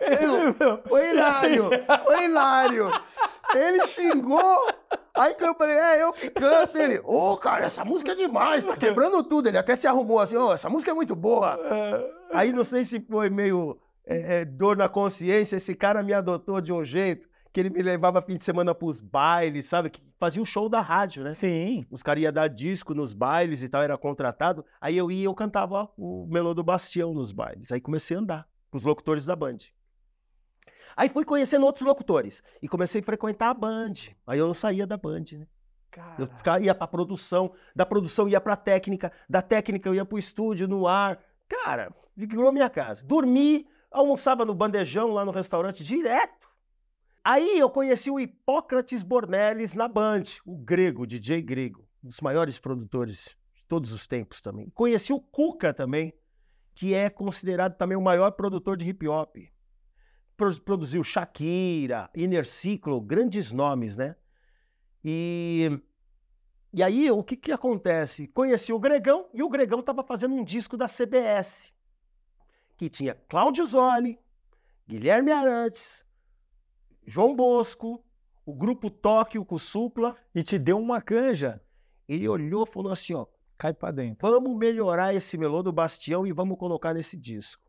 eu, 0.00 0.56
o 0.90 0.98
Hilário, 0.98 1.70
o 2.08 2.12
Hilário. 2.12 2.90
Ele 3.54 3.86
xingou 3.86 4.66
Aí 5.14 5.34
que 5.34 5.44
eu 5.44 5.54
falei, 5.54 5.76
é 5.76 6.02
eu 6.02 6.12
que 6.12 6.28
canto. 6.28 6.76
Ele, 6.76 6.98
ô, 7.04 7.32
oh, 7.32 7.36
cara, 7.36 7.64
essa 7.64 7.84
música 7.84 8.10
é 8.10 8.16
demais, 8.16 8.64
tá 8.64 8.76
quebrando 8.76 9.22
tudo. 9.22 9.48
Ele 9.48 9.58
até 9.58 9.76
se 9.76 9.86
arrumou 9.86 10.18
assim, 10.18 10.36
ô, 10.36 10.48
oh, 10.48 10.52
essa 10.52 10.68
música 10.68 10.90
é 10.90 10.94
muito 10.94 11.14
boa. 11.14 11.56
Aí 12.32 12.52
não 12.52 12.64
sei 12.64 12.82
se 12.82 12.98
foi 12.98 13.30
meio 13.30 13.78
é, 14.04 14.40
é, 14.40 14.44
dor 14.44 14.76
na 14.76 14.88
consciência, 14.88 15.54
esse 15.54 15.72
cara 15.76 16.02
me 16.02 16.12
adotou 16.12 16.60
de 16.60 16.72
um 16.72 16.84
jeito 16.84 17.29
que 17.52 17.60
ele 17.60 17.70
me 17.70 17.82
levava 17.82 18.22
fim 18.22 18.36
de 18.36 18.44
semana 18.44 18.74
pros 18.74 19.00
bailes, 19.00 19.66
sabe? 19.66 19.90
Que 19.90 20.00
fazia 20.18 20.40
o 20.40 20.46
show 20.46 20.68
da 20.68 20.80
rádio, 20.80 21.24
né? 21.24 21.34
Sim. 21.34 21.82
Os 21.90 22.02
caras 22.02 22.22
iam 22.22 22.32
dar 22.32 22.48
disco 22.48 22.94
nos 22.94 23.12
bailes 23.12 23.62
e 23.62 23.68
tal, 23.68 23.82
era 23.82 23.96
contratado. 23.98 24.64
Aí 24.80 24.96
eu 24.96 25.10
ia 25.10 25.22
e 25.22 25.24
eu 25.24 25.34
cantava 25.34 25.90
o 25.96 26.26
Melô 26.30 26.54
do 26.54 26.62
Bastião 26.62 27.12
nos 27.12 27.32
bailes. 27.32 27.72
Aí 27.72 27.80
comecei 27.80 28.16
a 28.16 28.20
andar 28.20 28.48
com 28.70 28.76
os 28.76 28.84
locutores 28.84 29.26
da 29.26 29.34
Band. 29.34 29.58
Aí 30.96 31.08
fui 31.08 31.24
conhecendo 31.24 31.66
outros 31.66 31.86
locutores 31.86 32.42
e 32.62 32.68
comecei 32.68 33.00
a 33.00 33.04
frequentar 33.04 33.50
a 33.50 33.54
Band. 33.54 33.94
Aí 34.26 34.38
eu 34.38 34.46
não 34.46 34.54
saía 34.54 34.86
da 34.86 34.96
Band, 34.96 35.24
né? 35.32 35.46
Cara. 35.90 36.16
Eu 36.20 36.62
ia 36.62 36.74
pra 36.74 36.86
produção, 36.86 37.52
da 37.74 37.84
produção 37.84 38.28
ia 38.28 38.40
pra 38.40 38.54
técnica, 38.54 39.10
da 39.28 39.42
técnica 39.42 39.88
eu 39.88 39.94
ia 39.94 40.04
pro 40.04 40.18
estúdio, 40.18 40.68
no 40.68 40.86
ar. 40.86 41.18
Cara, 41.48 41.92
virou 42.16 42.52
minha 42.52 42.70
casa. 42.70 43.04
Dormi, 43.04 43.66
almoçava 43.90 44.44
no 44.44 44.54
bandejão 44.54 45.10
lá 45.12 45.24
no 45.24 45.32
restaurante 45.32 45.82
direto. 45.82 46.49
Aí 47.24 47.58
eu 47.58 47.68
conheci 47.68 48.10
o 48.10 48.18
Hipócrates 48.18 49.02
Bornelis 49.02 49.74
na 49.74 49.86
Band, 49.86 50.22
o 50.44 50.56
grego, 50.56 51.06
DJ 51.06 51.42
grego, 51.42 51.86
um 52.02 52.08
dos 52.08 52.20
maiores 52.20 52.58
produtores 52.58 53.36
de 53.54 53.62
todos 53.68 53.92
os 53.92 54.06
tempos 54.06 54.40
também. 54.40 54.70
Conheci 54.70 55.12
o 55.12 55.20
Cuca 55.20 55.74
também, 55.74 56.14
que 56.74 56.94
é 56.94 57.10
considerado 57.10 57.76
também 57.76 57.96
o 57.96 58.02
maior 58.02 58.30
produtor 58.32 58.76
de 58.76 58.88
hip 58.88 59.06
hop 59.06 59.36
produziu 60.64 61.04
Shakira, 61.04 62.08
Inner 62.14 62.46
Cycle, 62.46 63.00
grandes 63.00 63.52
nomes, 63.52 63.96
né? 63.96 64.16
E, 65.04 65.78
e 66.72 66.82
aí, 66.82 67.10
o 67.10 67.22
que, 67.22 67.36
que 67.36 67.52
acontece? 67.52 68.26
Conheci 68.28 68.72
o 68.72 68.78
Gregão 68.78 69.28
e 69.34 69.42
o 69.42 69.48
Gregão 69.48 69.80
estava 69.80 70.02
fazendo 70.02 70.34
um 70.34 70.44
disco 70.44 70.76
da 70.76 70.86
CBS, 70.86 71.72
que 72.76 72.88
tinha 72.88 73.14
Cláudio 73.28 73.64
Zoli, 73.66 74.18
Guilherme 74.88 75.30
Arantes, 75.30 76.04
João 77.10 77.34
Bosco, 77.34 78.04
o 78.46 78.54
grupo 78.54 78.88
Tóquio 78.88 79.44
com 79.44 79.58
Supla. 79.58 80.16
E 80.32 80.44
te 80.44 80.56
deu 80.56 80.78
uma 80.78 81.00
canja. 81.00 81.60
Ele 82.08 82.28
olhou 82.28 82.62
e 82.62 82.72
falou 82.72 82.92
assim, 82.92 83.14
ó, 83.14 83.26
cai 83.58 83.74
para 83.74 83.90
dentro. 83.90 84.30
Vamos 84.30 84.56
melhorar 84.56 85.12
esse 85.12 85.36
melô 85.36 85.60
do 85.60 85.72
Bastião 85.72 86.24
e 86.24 86.32
vamos 86.32 86.56
colocar 86.56 86.94
nesse 86.94 87.16
disco. 87.16 87.68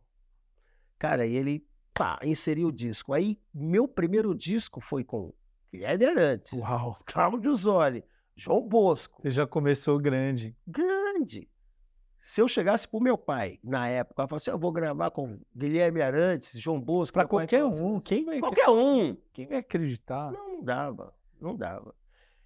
Cara, 0.99 1.25
e 1.25 1.36
ele 1.36 1.65
pá, 1.91 2.19
inseri 2.23 2.63
o 2.63 2.71
disco. 2.71 3.13
Aí, 3.13 3.39
meu 3.51 3.88
primeiro 3.88 4.36
disco 4.36 4.80
foi 4.80 5.04
com 5.04 5.34
Guilherme 5.73 6.06
Arantes, 6.06 6.54
Uau. 6.54 6.99
Cláudio 7.06 7.56
Zoli, 7.56 8.04
João 8.36 8.62
Bosco. 8.62 9.23
Você 9.23 9.32
já 9.32 9.47
começou 9.47 9.97
grande. 9.97 10.56
Grande. 10.67 11.49
Se 12.21 12.39
eu 12.39 12.47
chegasse 12.47 12.88
pro 12.88 12.99
meu 12.99 13.17
pai, 13.17 13.60
na 13.63 13.88
época, 13.88 14.21
eu 14.21 14.27
falasse, 14.27 14.49
eu 14.49 14.60
vou 14.60 14.71
gravar 14.71 15.10
com 15.10 15.39
Guilherme 15.55 16.01
Arantes, 16.01 16.60
João 16.60 16.79
Bosco. 16.79 17.13
Pra 17.15 17.23
pai 17.23 17.29
qualquer 17.29 17.62
falava, 17.62 17.84
um. 17.84 17.99
Quem 17.99 18.23
vai, 18.23 18.39
Qualquer 18.39 18.69
um. 18.69 19.17
quem 19.34 19.47
vai 19.47 19.57
acreditar? 19.57 20.31
Não, 20.31 20.57
não 20.57 20.63
dava. 20.63 21.13
Não 21.39 21.55
dava. 21.55 21.95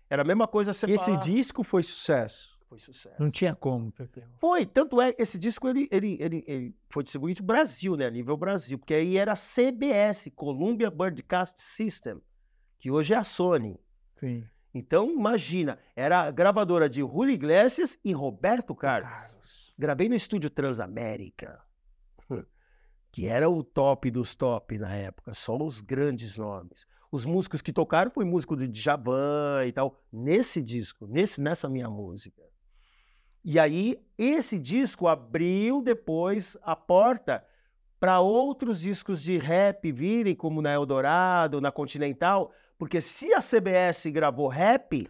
Era 0.10 0.22
a 0.22 0.26
mesma 0.26 0.48
coisa 0.48 0.72
você 0.72 0.90
Esse 0.90 1.18
disco 1.18 1.62
foi 1.62 1.84
sucesso. 1.84 2.56
Foi 2.70 2.80
sucesso. 2.80 3.16
Não 3.20 3.30
tinha 3.30 3.54
como, 3.54 3.92
Pepe. 3.92 4.24
Foi, 4.40 4.66
tanto 4.66 5.00
é 5.02 5.14
que 5.14 5.22
esse 5.22 5.38
disco 5.38 5.68
ele, 5.68 5.88
ele, 5.92 6.18
ele, 6.20 6.44
ele 6.48 6.76
foi 6.90 7.04
distribuído 7.04 7.42
no 7.42 7.46
Brasil, 7.46 7.96
né? 7.96 8.08
A 8.08 8.12
nível 8.12 8.36
Brasil, 8.38 8.80
porque 8.80 8.94
aí 8.94 9.18
era 9.18 9.34
CBS, 9.36 10.32
Columbia 10.36 10.90
Broadcast 10.90 11.62
System, 11.62 12.22
que 12.80 12.90
hoje 12.90 13.14
é 13.14 13.18
a 13.18 13.24
Sony. 13.24 13.80
Sim. 14.16 14.46
Então, 14.74 15.10
imagina, 15.12 15.80
era 15.96 16.24
a 16.24 16.32
gravadora 16.32 16.90
de 16.90 17.02
Julio 17.02 17.32
Iglesias 17.32 18.00
e 18.04 18.12
Roberto 18.14 18.74
Carlos. 18.76 19.10
Carlos. 19.10 19.65
Gravei 19.78 20.08
no 20.08 20.16
estúdio 20.16 20.50
Transamérica, 20.50 21.62
que 23.12 23.28
era 23.28 23.50
o 23.50 23.64
top 23.64 24.10
dos 24.10 24.36
top 24.36 24.78
na 24.78 24.94
época, 24.94 25.34
só 25.34 25.58
os 25.58 25.82
grandes 25.82 26.38
nomes. 26.38 26.88
Os 27.12 27.26
músicos 27.26 27.62
que 27.62 27.74
tocaram 27.74 28.12
foi 28.12 28.26
músico 28.26 28.56
do 28.56 28.68
Djavan 28.68 29.66
e 29.66 29.72
tal, 29.72 30.02
nesse 30.12 30.62
disco, 30.62 31.06
nesse, 31.08 31.42
nessa 31.42 31.70
minha 31.70 31.90
música. 31.90 32.42
E 33.44 33.60
aí, 33.60 34.04
esse 34.18 34.58
disco 34.58 35.08
abriu 35.08 35.82
depois 35.82 36.58
a 36.64 36.76
porta 36.76 37.46
para 38.00 38.20
outros 38.20 38.80
discos 38.82 39.22
de 39.22 39.38
rap 39.38 39.92
virem, 39.92 40.36
como 40.36 40.62
na 40.62 40.72
Eldorado, 40.74 41.62
na 41.62 41.72
Continental, 41.72 42.52
porque 42.78 43.00
se 43.02 43.34
a 43.34 43.42
CBS 43.42 44.08
gravou 44.08 44.48
rap, 44.48 45.10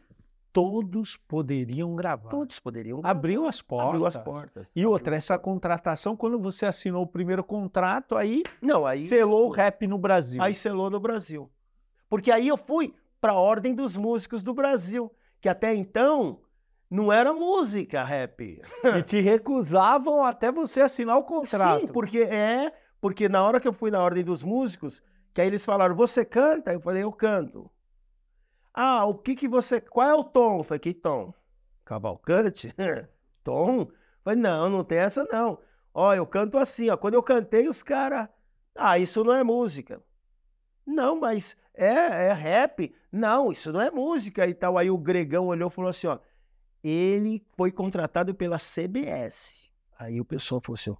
Todos 0.55 1.17
poderiam 1.17 1.97
gravar. 1.97 2.29
todos 2.29 2.61
poderiam 2.61 3.01
gravar. 3.01 3.11
Abriu 3.11 3.45
as 3.45 3.61
portas. 3.61 3.89
Abriu 3.89 4.05
as 4.05 4.15
portas. 4.17 4.67
E 4.73 4.79
Abriu 4.79 4.91
outra, 4.91 5.17
as 5.17 5.25
essa 5.25 5.37
contratação, 5.37 6.15
quando 6.15 6.39
você 6.39 6.65
assinou 6.65 7.03
o 7.03 7.07
primeiro 7.07 7.43
contrato, 7.43 8.15
aí, 8.15 8.41
Não, 8.61 8.85
aí 8.85 9.05
selou 9.09 9.47
o 9.47 9.51
rap 9.51 9.85
no 9.85 9.97
Brasil. 9.97 10.41
aí 10.41 10.53
selou 10.53 10.89
no 10.89 10.97
Brasil. 10.97 11.51
Porque 12.07 12.31
aí 12.31 12.47
eu 12.47 12.55
fui 12.55 12.93
para 13.19 13.33
a 13.33 13.37
Ordem 13.37 13.75
dos 13.75 13.97
Músicos 13.97 14.43
do 14.43 14.53
Brasil, 14.53 15.11
que 15.41 15.49
até 15.49 15.75
então 15.75 16.39
não 16.89 17.11
era 17.11 17.33
música 17.33 18.01
rap. 18.03 18.61
E 18.97 19.03
te 19.03 19.19
recusavam 19.19 20.23
até 20.23 20.53
você 20.53 20.79
assinar 20.79 21.17
o 21.17 21.23
contrato. 21.23 21.81
Sim, 21.81 21.87
porque 21.87 22.19
é, 22.19 22.71
porque 23.01 23.27
na 23.27 23.43
hora 23.43 23.59
que 23.59 23.67
eu 23.67 23.73
fui 23.73 23.91
na 23.91 24.01
Ordem 24.01 24.23
dos 24.23 24.41
Músicos, 24.41 25.01
que 25.33 25.41
aí 25.41 25.47
eles 25.47 25.65
falaram: 25.65 25.95
"Você 25.95 26.23
canta?" 26.23 26.71
Eu 26.71 26.79
falei: 26.79 27.03
"Eu 27.03 27.11
canto". 27.11 27.69
Ah, 28.77 29.05
o 29.05 29.15
que 29.15 29.35
que 29.35 29.47
você, 29.47 29.79
qual 29.79 30.09
é 30.09 30.13
o 30.13 30.23
tom? 30.23 30.59
Eu 30.59 30.63
falei: 30.63 30.79
"Que 30.79 30.93
tom?" 30.93 31.33
Cavalcante? 31.85 32.73
tom? 33.41 33.81
Eu 33.81 33.91
falei: 34.21 34.39
"Não, 34.39 34.69
não 34.69 34.83
tem 34.83 34.97
essa 34.97 35.23
não. 35.31 35.57
Ó, 35.93 36.13
eu 36.13 36.27
canto 36.27 36.57
assim, 36.57 36.89
ó. 36.89 36.97
Quando 36.97 37.13
eu 37.13 37.23
cantei, 37.23 37.69
os 37.69 37.81
caras, 37.81 38.27
ah, 38.75 38.99
isso 38.99 39.23
não 39.23 39.33
é 39.33 39.43
música. 39.45 40.03
Não, 40.85 41.17
mas 41.17 41.55
é, 41.73 42.27
é 42.27 42.33
rap. 42.33 42.93
Não, 43.09 43.49
isso 43.49 43.71
não 43.71 43.79
é 43.81 43.89
música 43.89 44.45
e 44.45 44.53
tal. 44.53 44.77
Aí 44.77 44.91
o 44.91 44.97
Gregão 44.97 45.47
olhou 45.47 45.69
e 45.69 45.73
falou 45.73 45.89
assim, 45.89 46.07
ó, 46.07 46.19
ele 46.83 47.41
foi 47.55 47.71
contratado 47.71 48.35
pela 48.35 48.57
CBS. 48.57 49.71
Aí 49.97 50.19
o 50.19 50.25
pessoal 50.25 50.59
falou 50.59 50.75
assim, 50.75 50.89
ó, 50.89 50.97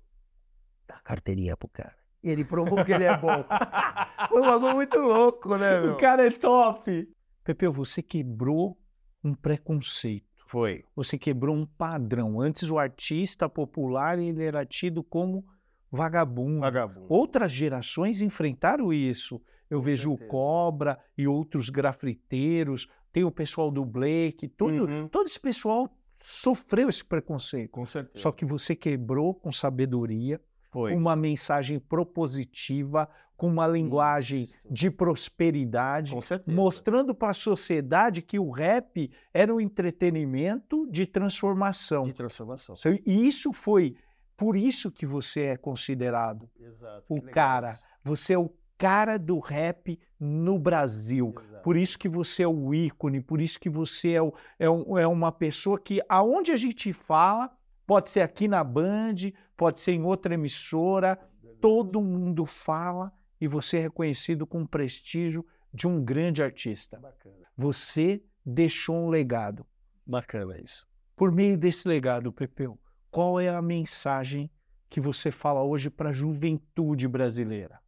dá 0.88 0.96
carteirinha 1.04 1.58
pro 1.58 1.68
cara. 1.68 1.96
E 2.24 2.30
ele 2.30 2.46
provou 2.46 2.84
que 2.84 2.92
ele 2.92 3.04
é 3.04 3.16
bom. 3.16 3.46
Foi 4.30 4.42
um 4.42 4.48
bagulho 4.48 4.74
muito 4.74 4.98
louco, 4.98 5.58
né, 5.58 5.80
meu? 5.80 5.94
O 5.94 5.98
cara 5.98 6.26
é 6.26 6.32
top. 6.32 7.08
Pepe, 7.46 7.68
você 7.68 8.02
quebrou 8.02 8.78
um 9.24 9.34
preconceito. 9.34 10.26
Foi. 10.48 10.84
Você 10.96 11.18
quebrou 11.18 11.56
um 11.56 11.66
padrão. 11.66 12.42
Antes 12.42 12.70
o 12.70 12.78
artista 12.78 13.48
popular 13.48 14.20
ele 14.20 14.44
era 14.44 14.66
tido 14.66 15.02
como 15.04 15.46
vagabundo. 15.92 16.60
Vagabundo. 16.62 17.06
Outras 17.08 17.52
gerações 17.52 18.22
enfrentaram 18.22 18.92
isso. 18.92 19.42
Eu 19.70 19.80
Com 19.80 19.84
vejo 19.86 20.10
certeza. 20.10 20.26
o 20.26 20.30
Cobra 20.30 21.00
e 21.18 21.28
outros 21.28 21.70
grafiteiros, 21.70 22.88
tem 23.12 23.24
o 23.24 23.32
pessoal 23.32 23.72
do 23.72 23.86
Blake, 23.86 24.48
todo, 24.48 24.86
Uhum. 24.86 25.08
todo 25.08 25.26
esse 25.26 25.40
pessoal 25.40 25.90
sofreu 26.18 26.90
esse 26.90 27.04
preconceito. 27.06 27.72
Com 27.72 27.86
certeza. 27.86 28.22
Só 28.22 28.32
que 28.32 28.44
você 28.46 28.76
quebrou 28.76 29.34
com 29.34 29.52
sabedoria, 29.52 30.40
foi. 30.72 30.94
uma 30.94 31.16
mensagem 31.16 31.80
propositiva, 31.80 33.10
com 33.38 33.48
uma 33.48 33.68
linguagem 33.68 34.50
de 34.70 34.90
prosperidade, 34.90 36.14
mostrando 36.48 37.14
para 37.14 37.32
a 37.32 37.34
sociedade 37.34 38.22
que 38.22 38.40
o 38.40 38.50
rap 38.50 39.12
era 39.34 39.54
um 39.54 39.60
entretenimento 39.60 40.88
de 40.90 41.06
transformação. 41.06 42.06
De 42.06 42.14
transformação. 42.14 42.76
E 43.06 43.28
isso 43.28 43.52
foi 43.52 43.96
por 44.38 44.56
isso 44.56 44.92
que 44.92 45.06
você 45.06 45.42
é 45.44 45.58
considerado 45.58 46.50
Exato. 46.60 47.14
o 47.14 47.22
cara. 47.22 47.70
isso. 47.72 47.86
Você 48.04 48.34
é 48.34 48.38
o 48.40 48.52
cara 48.78 49.18
do 49.18 49.40
rap 49.40 49.98
no 50.20 50.60
Brasil. 50.60 51.34
Exato. 51.42 51.64
Por 51.64 51.78
isso 51.78 51.98
que 51.98 52.10
você 52.10 52.44
é 52.44 52.48
o 52.48 52.74
ícone, 52.74 53.22
por 53.22 53.40
isso 53.42 53.60
que 53.60 53.70
você 53.70 54.14
é, 54.14 54.22
o- 54.22 54.34
é 54.60 54.70
um- 54.70 54.98
é 54.98 55.08
uma 55.08 55.32
pessoa 55.32 55.80
que, 55.80 56.02
aonde 56.10 56.52
a 56.52 56.56
gente 56.58 56.92
fala, 56.92 57.50
pode 57.88 58.10
ser 58.10 58.22
aqui 58.22 58.48
na 58.48 58.64
Band, 58.64 59.16
pode 59.56 59.80
ser 59.80 59.94
em 59.94 60.04
outra 60.04 60.34
emissora, 60.34 61.18
todo 61.62 62.02
mundo 62.02 62.46
fala 62.46 63.12
e 63.40 63.48
você 63.48 63.78
é 63.78 63.82
reconhecido 63.82 64.46
com 64.46 64.62
o 64.62 64.68
prestígio 64.68 65.46
de 65.74 65.88
um 65.88 66.04
grande 66.04 66.42
artista. 66.42 66.98
Bacana. 67.00 67.48
Você 67.58 68.24
deixou 68.46 68.96
um 68.96 69.10
legado. 69.10 69.66
Bacana 70.06 70.60
isso. 70.60 70.88
Por 71.16 71.32
meio 71.32 71.58
desse 71.58 71.88
legado, 71.88 72.32
Pepeu, 72.32 72.80
qual 73.10 73.40
é 73.40 73.50
a 73.50 73.62
mensagem 73.62 74.50
que 74.90 75.00
você 75.00 75.32
fala 75.32 75.64
hoje 75.64 75.90
para 75.90 76.10
a 76.10 76.14
juventude 76.14 77.08
brasileira? 77.08 77.80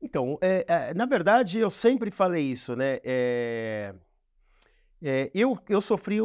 Então, 0.00 0.36
é, 0.40 0.64
é, 0.66 0.94
na 0.94 1.06
verdade, 1.06 1.60
eu 1.60 1.70
sempre 1.70 2.10
falei 2.10 2.50
isso, 2.50 2.74
né? 2.74 2.98
É, 3.04 3.94
é, 5.00 5.30
eu, 5.32 5.56
eu 5.68 5.80
sofri 5.80 6.18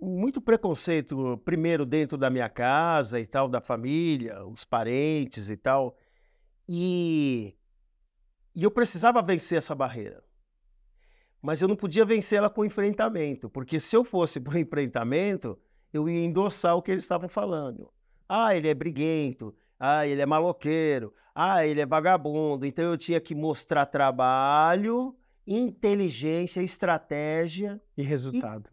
muito 0.00 0.40
preconceito, 0.40 1.40
primeiro 1.44 1.86
dentro 1.86 2.18
da 2.18 2.28
minha 2.28 2.48
casa 2.48 3.18
e 3.18 3.26
tal, 3.26 3.48
da 3.48 3.60
família, 3.60 4.44
os 4.44 4.64
parentes 4.64 5.48
e 5.48 5.56
tal. 5.56 5.96
E, 6.74 7.54
e 8.54 8.62
eu 8.64 8.70
precisava 8.70 9.20
vencer 9.20 9.58
essa 9.58 9.74
barreira. 9.74 10.24
Mas 11.42 11.60
eu 11.60 11.68
não 11.68 11.76
podia 11.76 12.02
vencê-la 12.04 12.48
com 12.48 12.64
enfrentamento, 12.64 13.50
porque 13.50 13.78
se 13.78 13.94
eu 13.94 14.02
fosse 14.04 14.40
para 14.40 14.54
o 14.56 14.58
enfrentamento, 14.58 15.58
eu 15.92 16.08
ia 16.08 16.24
endossar 16.24 16.74
o 16.74 16.80
que 16.80 16.90
eles 16.90 17.04
estavam 17.04 17.28
falando. 17.28 17.92
Ah, 18.26 18.56
ele 18.56 18.68
é 18.68 18.74
briguento. 18.74 19.54
Ah, 19.78 20.06
ele 20.06 20.22
é 20.22 20.26
maloqueiro. 20.26 21.12
Ah, 21.34 21.66
ele 21.66 21.80
é 21.80 21.84
vagabundo. 21.86 22.64
Então 22.64 22.84
eu 22.86 22.96
tinha 22.96 23.20
que 23.20 23.34
mostrar 23.34 23.84
trabalho, 23.84 25.14
inteligência, 25.46 26.62
estratégia, 26.62 27.78
E 27.98 28.02
resultado? 28.02 28.70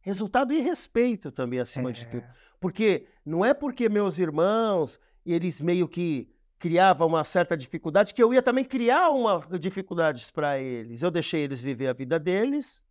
resultado 0.00 0.52
e 0.54 0.60
respeito 0.60 1.30
também, 1.30 1.60
acima 1.60 1.92
de 1.92 2.04
É. 2.04 2.08
tudo. 2.08 2.24
Porque 2.58 3.06
não 3.26 3.44
é 3.44 3.52
porque 3.52 3.88
meus 3.90 4.18
irmãos, 4.18 4.98
eles 5.26 5.60
meio 5.60 5.86
que 5.86 6.32
criavam 6.62 7.08
uma 7.08 7.24
certa 7.24 7.56
dificuldade, 7.56 8.14
que 8.14 8.22
eu 8.22 8.32
ia 8.32 8.40
também 8.40 8.64
criar 8.64 9.10
uma 9.10 9.44
dificuldades 9.58 10.30
para 10.30 10.60
eles. 10.60 11.02
Eu 11.02 11.10
deixei 11.10 11.42
eles 11.42 11.60
viver 11.60 11.88
a 11.88 11.92
vida 11.92 12.20
deles 12.20 12.84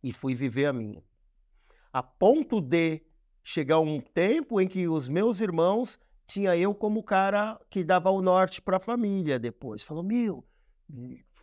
e 0.00 0.12
fui 0.12 0.32
viver 0.32 0.66
a 0.66 0.72
minha. 0.72 1.02
A 1.92 2.04
ponto 2.04 2.60
de 2.60 3.02
chegar 3.42 3.80
um 3.80 4.00
tempo 4.00 4.60
em 4.60 4.68
que 4.68 4.86
os 4.86 5.08
meus 5.08 5.40
irmãos 5.40 5.98
tinha 6.24 6.56
eu 6.56 6.72
como 6.72 7.02
cara 7.02 7.60
que 7.68 7.82
dava 7.82 8.12
o 8.12 8.22
norte 8.22 8.62
para 8.62 8.76
a 8.76 8.80
família 8.80 9.40
depois. 9.40 9.82
Falou, 9.82 10.04
meu, 10.04 10.46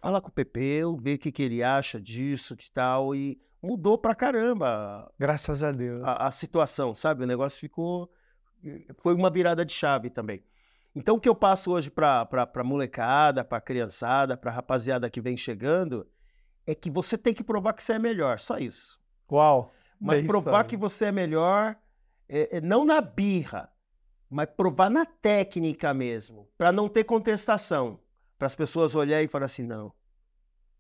fala 0.02 0.22
com 0.22 0.30
o 0.30 0.32
Pepeu, 0.32 0.96
vê 0.96 1.16
o 1.16 1.20
que, 1.20 1.34
que 1.34 1.44
ele 1.44 1.62
acha 1.62 2.00
disso, 2.00 2.56
de 2.56 2.72
tal, 2.72 3.14
e 3.14 3.38
mudou 3.62 3.98
pra 3.98 4.16
caramba 4.16 5.12
Graças 5.20 5.66
a 5.66 5.74
Deus. 5.74 6.02
a, 6.06 6.28
a 6.28 6.32
situação, 6.32 6.96
sabe? 6.96 7.26
O 7.26 7.28
negócio 7.28 7.60
ficou. 7.60 8.10
Foi 9.00 9.14
uma 9.14 9.30
virada 9.30 9.66
de 9.66 9.74
chave 9.74 10.10
também. 10.10 10.42
Então, 10.96 11.16
o 11.16 11.20
que 11.20 11.30
eu 11.30 11.36
passo 11.36 11.72
hoje 11.72 11.90
para 11.90 12.28
a 12.32 12.64
molecada, 12.64 13.44
para 13.44 13.58
a 13.58 13.62
criançada, 13.62 14.36
para 14.36 14.52
a 14.52 14.54
rapaziada 14.54 15.10
que 15.10 15.22
vem 15.22 15.38
chegando, 15.38 16.08
é 16.68 16.76
que 16.76 16.90
você 16.90 17.18
tem 17.18 17.34
que 17.34 17.44
provar 17.44 17.74
que 17.74 17.82
você 17.82 17.94
é 17.94 18.00
melhor, 18.00 18.40
só 18.40 18.58
isso. 18.58 19.00
Uau! 19.32 19.72
Mas 20.00 20.20
isso 20.20 20.28
provar 20.28 20.62
aí. 20.64 20.68
que 20.68 20.76
você 20.76 21.06
é 21.06 21.12
melhor, 21.12 21.78
é- 22.28 22.58
é 22.58 22.62
não 22.62 22.84
na 22.84 23.00
birra, 23.00 23.72
mas 24.30 24.50
provar 24.50 24.90
na 24.90 25.06
técnica 25.06 25.94
mesmo, 25.94 26.50
para 26.58 26.72
não 26.72 26.90
ter 26.90 27.04
contestação. 27.04 28.00
Para 28.38 28.48
as 28.48 28.56
pessoas 28.56 28.96
olharem 28.96 29.26
e 29.26 29.30
falar 29.30 29.46
assim: 29.46 29.64
não, 29.64 29.94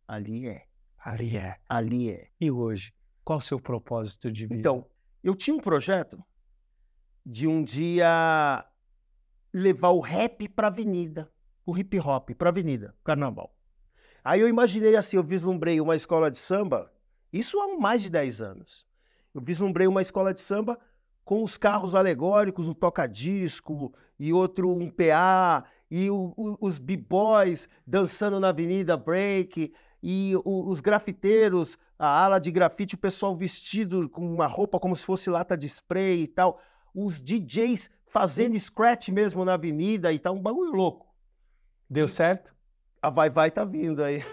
ali 0.08 0.48
é, 0.48 0.66
Ali 0.98 1.38
é. 1.38 1.58
ali 1.70 2.10
é. 2.10 2.30
E 2.40 2.50
hoje? 2.52 2.94
Qual 3.24 3.38
o 3.40 3.42
seu 3.42 3.60
propósito 3.60 4.32
de 4.32 4.48
vida? 4.48 4.60
Então, 4.60 4.88
eu 5.24 5.36
tinha 5.36 5.56
um 5.56 5.60
projeto 5.60 6.24
de 7.26 7.48
um 7.48 7.64
dia 7.64 8.66
levar 9.54 9.90
o 9.90 10.00
rap 10.00 10.48
para 10.50 10.68
a 10.68 10.70
avenida. 10.70 11.32
o 11.66 11.78
hip 11.78 12.00
hop 12.00 12.32
para 12.32 12.50
avenida, 12.50 12.96
carnaval. 13.04 13.56
Aí 14.24 14.42
eu 14.42 14.48
imaginei 14.48 14.96
assim, 14.96 15.18
eu 15.18 15.24
vislumbrei 15.24 15.80
uma 15.80 15.96
escola 15.96 16.30
de 16.30 16.38
samba, 16.38 16.92
isso 17.32 17.60
há 17.60 17.80
mais 17.80 18.02
de 18.02 18.10
10 18.10 18.42
anos. 18.42 18.86
Eu 19.34 19.42
vislumbrei 19.42 19.88
uma 19.88 20.02
escola 20.02 20.34
de 20.34 20.42
samba 20.42 20.78
com 21.24 21.44
os 21.44 21.58
carros 21.58 21.96
alegóricos, 21.96 22.68
um 22.68 22.74
toca-disco 22.74 23.94
e 24.20 24.34
outro 24.34 24.70
um 24.70 24.90
PA, 24.90 25.64
e 25.90 26.10
o, 26.10 26.34
o, 26.36 26.58
os 26.60 26.78
b-boys 26.78 27.70
dançando 27.86 28.40
na 28.40 28.50
avenida 28.50 28.98
break, 28.98 29.74
e 30.04 30.34
o, 30.44 30.70
os 30.70 30.82
grafiteiros, 30.82 31.78
a 31.98 32.24
ala 32.24 32.40
de 32.40 32.52
grafite, 32.52 32.96
o 32.96 32.98
pessoal 32.98 33.36
vestido 33.36 34.10
com 34.10 34.34
uma 34.34 34.48
roupa 34.48 34.80
como 34.80 34.96
se 34.96 35.06
fosse 35.06 35.30
lata 35.30 35.56
de 35.56 35.68
spray 35.68 36.24
e 36.24 36.28
tal, 36.28 36.60
os 36.94 37.22
DJs 37.22 37.90
fazendo 38.08 38.60
scratch 38.60 39.10
mesmo 39.10 39.46
na 39.46 39.54
avenida 39.54 40.12
e 40.12 40.20
tal, 40.20 40.36
um 40.36 40.42
bagulho 40.42 40.72
louco. 40.72 41.08
Deu 41.90 42.08
certo? 42.08 42.54
A 43.02 43.10
Vai 43.10 43.30
Vai 43.30 43.50
tá 43.52 43.64
vindo 43.66 44.04
aí. 44.04 44.22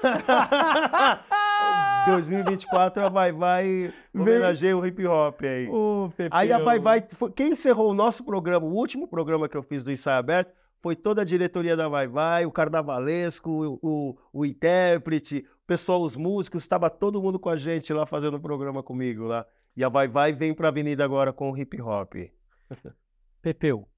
2024 2.06 3.04
a 3.04 3.08
Vai 3.08 3.32
Vai 3.32 3.92
homenageia 4.14 4.76
o 4.76 4.86
hip 4.86 5.06
hop 5.06 5.42
aí. 5.42 5.68
Ô, 5.68 6.10
aí 6.30 6.52
a 6.52 6.58
Vai 6.58 6.78
Vai, 6.78 7.06
foi- 7.12 7.30
quem 7.32 7.52
encerrou 7.52 7.90
o 7.90 7.94
nosso 7.94 8.24
programa, 8.24 8.66
o 8.66 8.72
último 8.74 9.06
programa 9.08 9.48
que 9.48 9.56
eu 9.56 9.62
fiz 9.62 9.84
do 9.84 9.92
Ensaio 9.92 10.18
Aberto, 10.18 10.52
foi 10.80 10.94
toda 10.94 11.22
a 11.22 11.24
diretoria 11.24 11.76
da 11.76 11.88
Vai 11.88 12.06
Vai, 12.06 12.46
o 12.46 12.52
carnavalesco, 12.52 13.50
o, 13.50 13.78
o, 13.82 14.16
o 14.32 14.44
intérprete, 14.46 15.44
o 15.64 15.66
pessoal, 15.66 16.00
os 16.02 16.16
músicos, 16.16 16.62
estava 16.62 16.88
todo 16.88 17.20
mundo 17.20 17.38
com 17.38 17.48
a 17.48 17.56
gente 17.56 17.92
lá 17.92 18.06
fazendo 18.06 18.36
o 18.36 18.40
programa 18.40 18.82
comigo 18.82 19.24
lá. 19.24 19.44
E 19.76 19.82
a 19.84 19.88
Vai 19.88 20.08
Vai 20.08 20.32
vem 20.32 20.54
pra 20.54 20.68
avenida 20.68 21.04
agora 21.04 21.32
com 21.32 21.50
o 21.50 21.58
hip 21.58 21.80
hop. 21.80 22.14
Pepeu, 23.42 23.88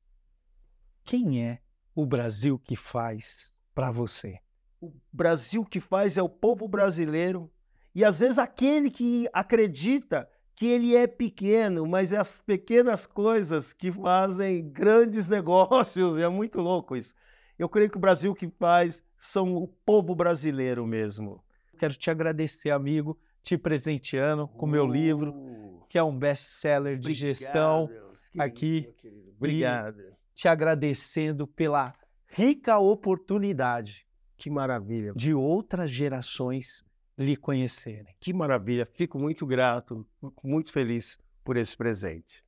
quem 1.04 1.44
é 1.44 1.60
o 1.94 2.06
Brasil 2.06 2.58
que 2.58 2.76
faz 2.76 3.52
pra 3.74 3.90
você? 3.90 4.40
o 4.80 4.90
Brasil 5.12 5.64
que 5.64 5.78
faz 5.78 6.16
é 6.16 6.22
o 6.22 6.28
povo 6.28 6.66
brasileiro. 6.66 7.50
E 7.94 8.04
às 8.04 8.20
vezes 8.20 8.38
aquele 8.38 8.90
que 8.90 9.28
acredita 9.32 10.28
que 10.56 10.66
ele 10.66 10.94
é 10.94 11.06
pequeno, 11.06 11.86
mas 11.86 12.12
é 12.12 12.18
as 12.18 12.38
pequenas 12.38 13.06
coisas 13.06 13.72
que 13.72 13.92
fazem 13.92 14.68
grandes 14.70 15.28
negócios. 15.28 16.16
E 16.16 16.22
é 16.22 16.28
muito 16.28 16.60
louco 16.60 16.96
isso. 16.96 17.14
Eu 17.58 17.68
creio 17.68 17.90
que 17.90 17.96
o 17.96 18.00
Brasil 18.00 18.34
que 18.34 18.48
faz 18.58 19.04
são 19.18 19.54
o 19.54 19.68
povo 19.68 20.14
brasileiro 20.14 20.86
mesmo. 20.86 21.44
Quero 21.78 21.94
te 21.94 22.10
agradecer, 22.10 22.70
amigo, 22.70 23.18
te 23.42 23.58
presenteando 23.58 24.48
com 24.48 24.66
o 24.66 24.68
meu 24.68 24.86
livro, 24.86 25.32
Uh, 25.32 25.84
que 25.88 25.98
é 25.98 26.02
um 26.02 26.16
best-seller 26.16 26.98
de 26.98 27.12
gestão. 27.12 27.90
Que 28.32 28.40
aqui. 28.40 28.88
isso. 28.88 29.32
Obrigado. 29.36 30.02
Te 30.34 30.48
agradecendo 30.48 31.46
pela 31.46 31.94
rica 32.26 32.78
oportunidade 32.78 34.06
Que 34.36 34.48
maravilha. 34.50 35.12
de 35.14 35.34
outras 35.34 35.90
gerações 35.90 36.84
lhe 37.18 37.36
conhecerem. 37.36 38.14
Que 38.18 38.32
maravilha, 38.32 38.86
fico 38.94 39.18
muito 39.18 39.44
grato, 39.46 40.06
muito 40.42 40.72
feliz 40.72 41.18
por 41.44 41.56
esse 41.56 41.76
presente. 41.76 42.42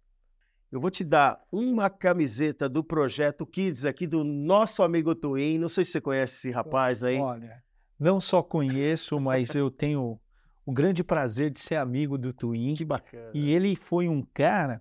Eu 0.70 0.80
vou 0.80 0.90
te 0.90 1.04
dar 1.04 1.38
uma 1.52 1.90
camiseta 1.90 2.66
do 2.66 2.82
Projeto 2.82 3.44
Kids 3.44 3.84
aqui 3.84 4.06
do 4.06 4.24
nosso 4.24 4.82
amigo 4.82 5.14
Twin. 5.14 5.58
Não 5.58 5.68
sei 5.68 5.84
se 5.84 5.90
você 5.92 6.00
conhece 6.00 6.36
esse 6.36 6.50
rapaz 6.50 7.04
aí. 7.04 7.18
Olha, 7.18 7.62
não 8.00 8.18
só 8.18 8.42
conheço, 8.42 9.20
mas 9.20 9.54
eu 9.54 9.70
tenho 9.70 10.18
o 10.64 10.72
grande 10.72 11.04
prazer 11.04 11.50
de 11.50 11.58
ser 11.58 11.74
amigo 11.76 12.16
do 12.16 12.32
Twin. 12.32 12.74
Que 12.74 12.86
bacana. 12.86 13.30
E 13.34 13.50
ele 13.52 13.76
foi 13.76 14.08
um 14.08 14.22
cara 14.32 14.80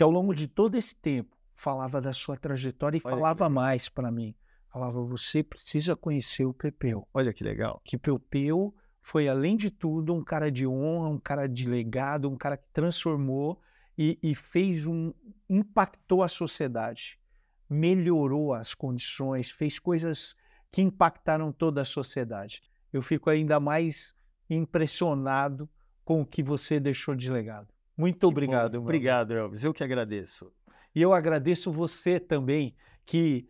que, 0.00 0.02
ao 0.02 0.10
longo 0.10 0.34
de 0.34 0.48
todo 0.48 0.78
esse 0.78 0.96
tempo, 0.96 1.36
falava 1.54 2.00
da 2.00 2.14
sua 2.14 2.34
trajetória 2.34 2.96
e 2.96 3.02
Olha 3.04 3.14
falava 3.14 3.50
mais 3.50 3.86
para 3.86 4.10
mim. 4.10 4.34
Falava, 4.72 5.04
você 5.04 5.42
precisa 5.42 5.94
conhecer 5.94 6.46
o 6.46 6.54
Pepeu. 6.54 7.06
Olha 7.12 7.34
que 7.34 7.44
legal. 7.44 7.82
Que 7.84 7.98
Pepeu 7.98 8.74
foi, 9.02 9.28
além 9.28 9.58
de 9.58 9.70
tudo, 9.70 10.14
um 10.14 10.24
cara 10.24 10.50
de 10.50 10.66
honra, 10.66 11.10
um 11.10 11.18
cara 11.18 11.46
de 11.46 11.68
legado, 11.68 12.30
um 12.30 12.36
cara 12.38 12.56
que 12.56 12.66
transformou 12.72 13.60
e, 13.98 14.18
e 14.22 14.34
fez 14.34 14.86
um. 14.86 15.12
impactou 15.50 16.22
a 16.22 16.28
sociedade, 16.28 17.20
melhorou 17.68 18.54
as 18.54 18.72
condições, 18.72 19.50
fez 19.50 19.78
coisas 19.78 20.34
que 20.72 20.80
impactaram 20.80 21.52
toda 21.52 21.82
a 21.82 21.84
sociedade. 21.84 22.62
Eu 22.90 23.02
fico 23.02 23.28
ainda 23.28 23.60
mais 23.60 24.14
impressionado 24.48 25.68
com 26.06 26.22
o 26.22 26.26
que 26.26 26.42
você 26.42 26.80
deixou 26.80 27.14
de 27.14 27.30
legado. 27.30 27.68
Muito 28.00 28.26
obrigado, 28.26 28.76
amigo. 28.76 28.84
Obrigado, 28.84 29.32
Elvis. 29.32 29.62
Eu 29.62 29.74
que 29.74 29.84
agradeço. 29.84 30.50
E 30.94 31.02
eu 31.02 31.12
agradeço 31.12 31.70
você 31.70 32.18
também, 32.18 32.74
que 33.04 33.46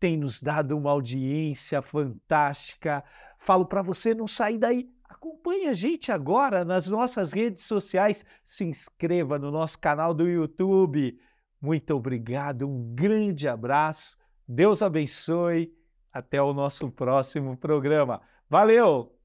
tem 0.00 0.16
nos 0.16 0.42
dado 0.42 0.76
uma 0.76 0.90
audiência 0.90 1.80
fantástica. 1.80 3.04
Falo 3.38 3.64
para 3.64 3.80
você 3.80 4.12
não 4.12 4.26
sair 4.26 4.58
daí. 4.58 4.90
Acompanhe 5.08 5.68
a 5.68 5.72
gente 5.72 6.10
agora 6.10 6.64
nas 6.64 6.88
nossas 6.88 7.32
redes 7.32 7.62
sociais. 7.62 8.24
Se 8.44 8.64
inscreva 8.64 9.38
no 9.38 9.52
nosso 9.52 9.78
canal 9.78 10.12
do 10.12 10.28
YouTube. 10.28 11.16
Muito 11.60 11.94
obrigado, 11.94 12.68
um 12.68 12.92
grande 12.92 13.46
abraço. 13.46 14.16
Deus 14.48 14.82
abençoe. 14.82 15.72
Até 16.12 16.42
o 16.42 16.52
nosso 16.52 16.90
próximo 16.90 17.56
programa. 17.56 18.20
Valeu! 18.50 19.21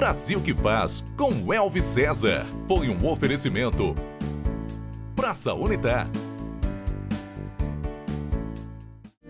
Brasil 0.00 0.40
que 0.40 0.54
faz 0.54 1.04
com 1.14 1.52
Elvis 1.52 1.84
César. 1.84 2.46
Foi 2.66 2.88
um 2.88 3.06
oferecimento. 3.06 3.94
Praça 5.14 5.52
Unitar. 5.52 6.08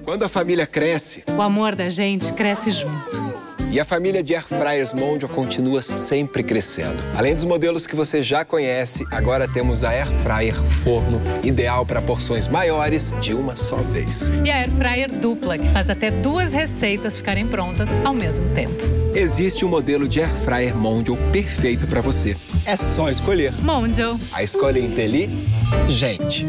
Quando 0.04 0.22
a 0.22 0.28
família 0.28 0.68
cresce 0.68 1.24
O 1.36 1.42
amor 1.42 1.74
da 1.74 1.90
gente 1.90 2.32
cresce 2.34 2.70
junto. 2.70 3.39
E 3.70 3.78
a 3.78 3.84
família 3.84 4.22
de 4.22 4.34
Air 4.34 4.44
Fryers 4.46 4.92
Mondial 4.92 5.30
continua 5.30 5.80
sempre 5.80 6.42
crescendo. 6.42 7.02
Além 7.16 7.34
dos 7.34 7.44
modelos 7.44 7.86
que 7.86 7.94
você 7.94 8.22
já 8.22 8.44
conhece, 8.44 9.04
agora 9.10 9.46
temos 9.46 9.84
a 9.84 9.90
Air 9.90 10.08
Fryer 10.22 10.56
Forno, 10.82 11.20
ideal 11.44 11.86
para 11.86 12.02
porções 12.02 12.48
maiores 12.48 13.14
de 13.20 13.32
uma 13.32 13.54
só 13.54 13.76
vez. 13.76 14.32
E 14.44 14.50
a 14.50 14.56
Air 14.56 14.70
Fryer 14.72 15.10
dupla, 15.10 15.56
que 15.56 15.68
faz 15.68 15.88
até 15.88 16.10
duas 16.10 16.52
receitas 16.52 17.16
ficarem 17.16 17.46
prontas 17.46 17.88
ao 18.04 18.12
mesmo 18.12 18.48
tempo. 18.54 19.00
Existe 19.14 19.64
um 19.64 19.68
modelo 19.68 20.08
de 20.08 20.20
Air 20.20 20.30
Fryer 20.30 20.76
Mondial 20.76 21.16
perfeito 21.32 21.86
para 21.86 22.00
você. 22.00 22.36
É 22.64 22.76
só 22.76 23.10
escolher. 23.10 23.52
Mondial. 23.62 24.18
A 24.32 24.42
escolha 24.42 24.78
é 24.78 24.82
inteligente. 24.82 26.46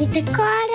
E 0.00 0.06
decora 0.06 0.73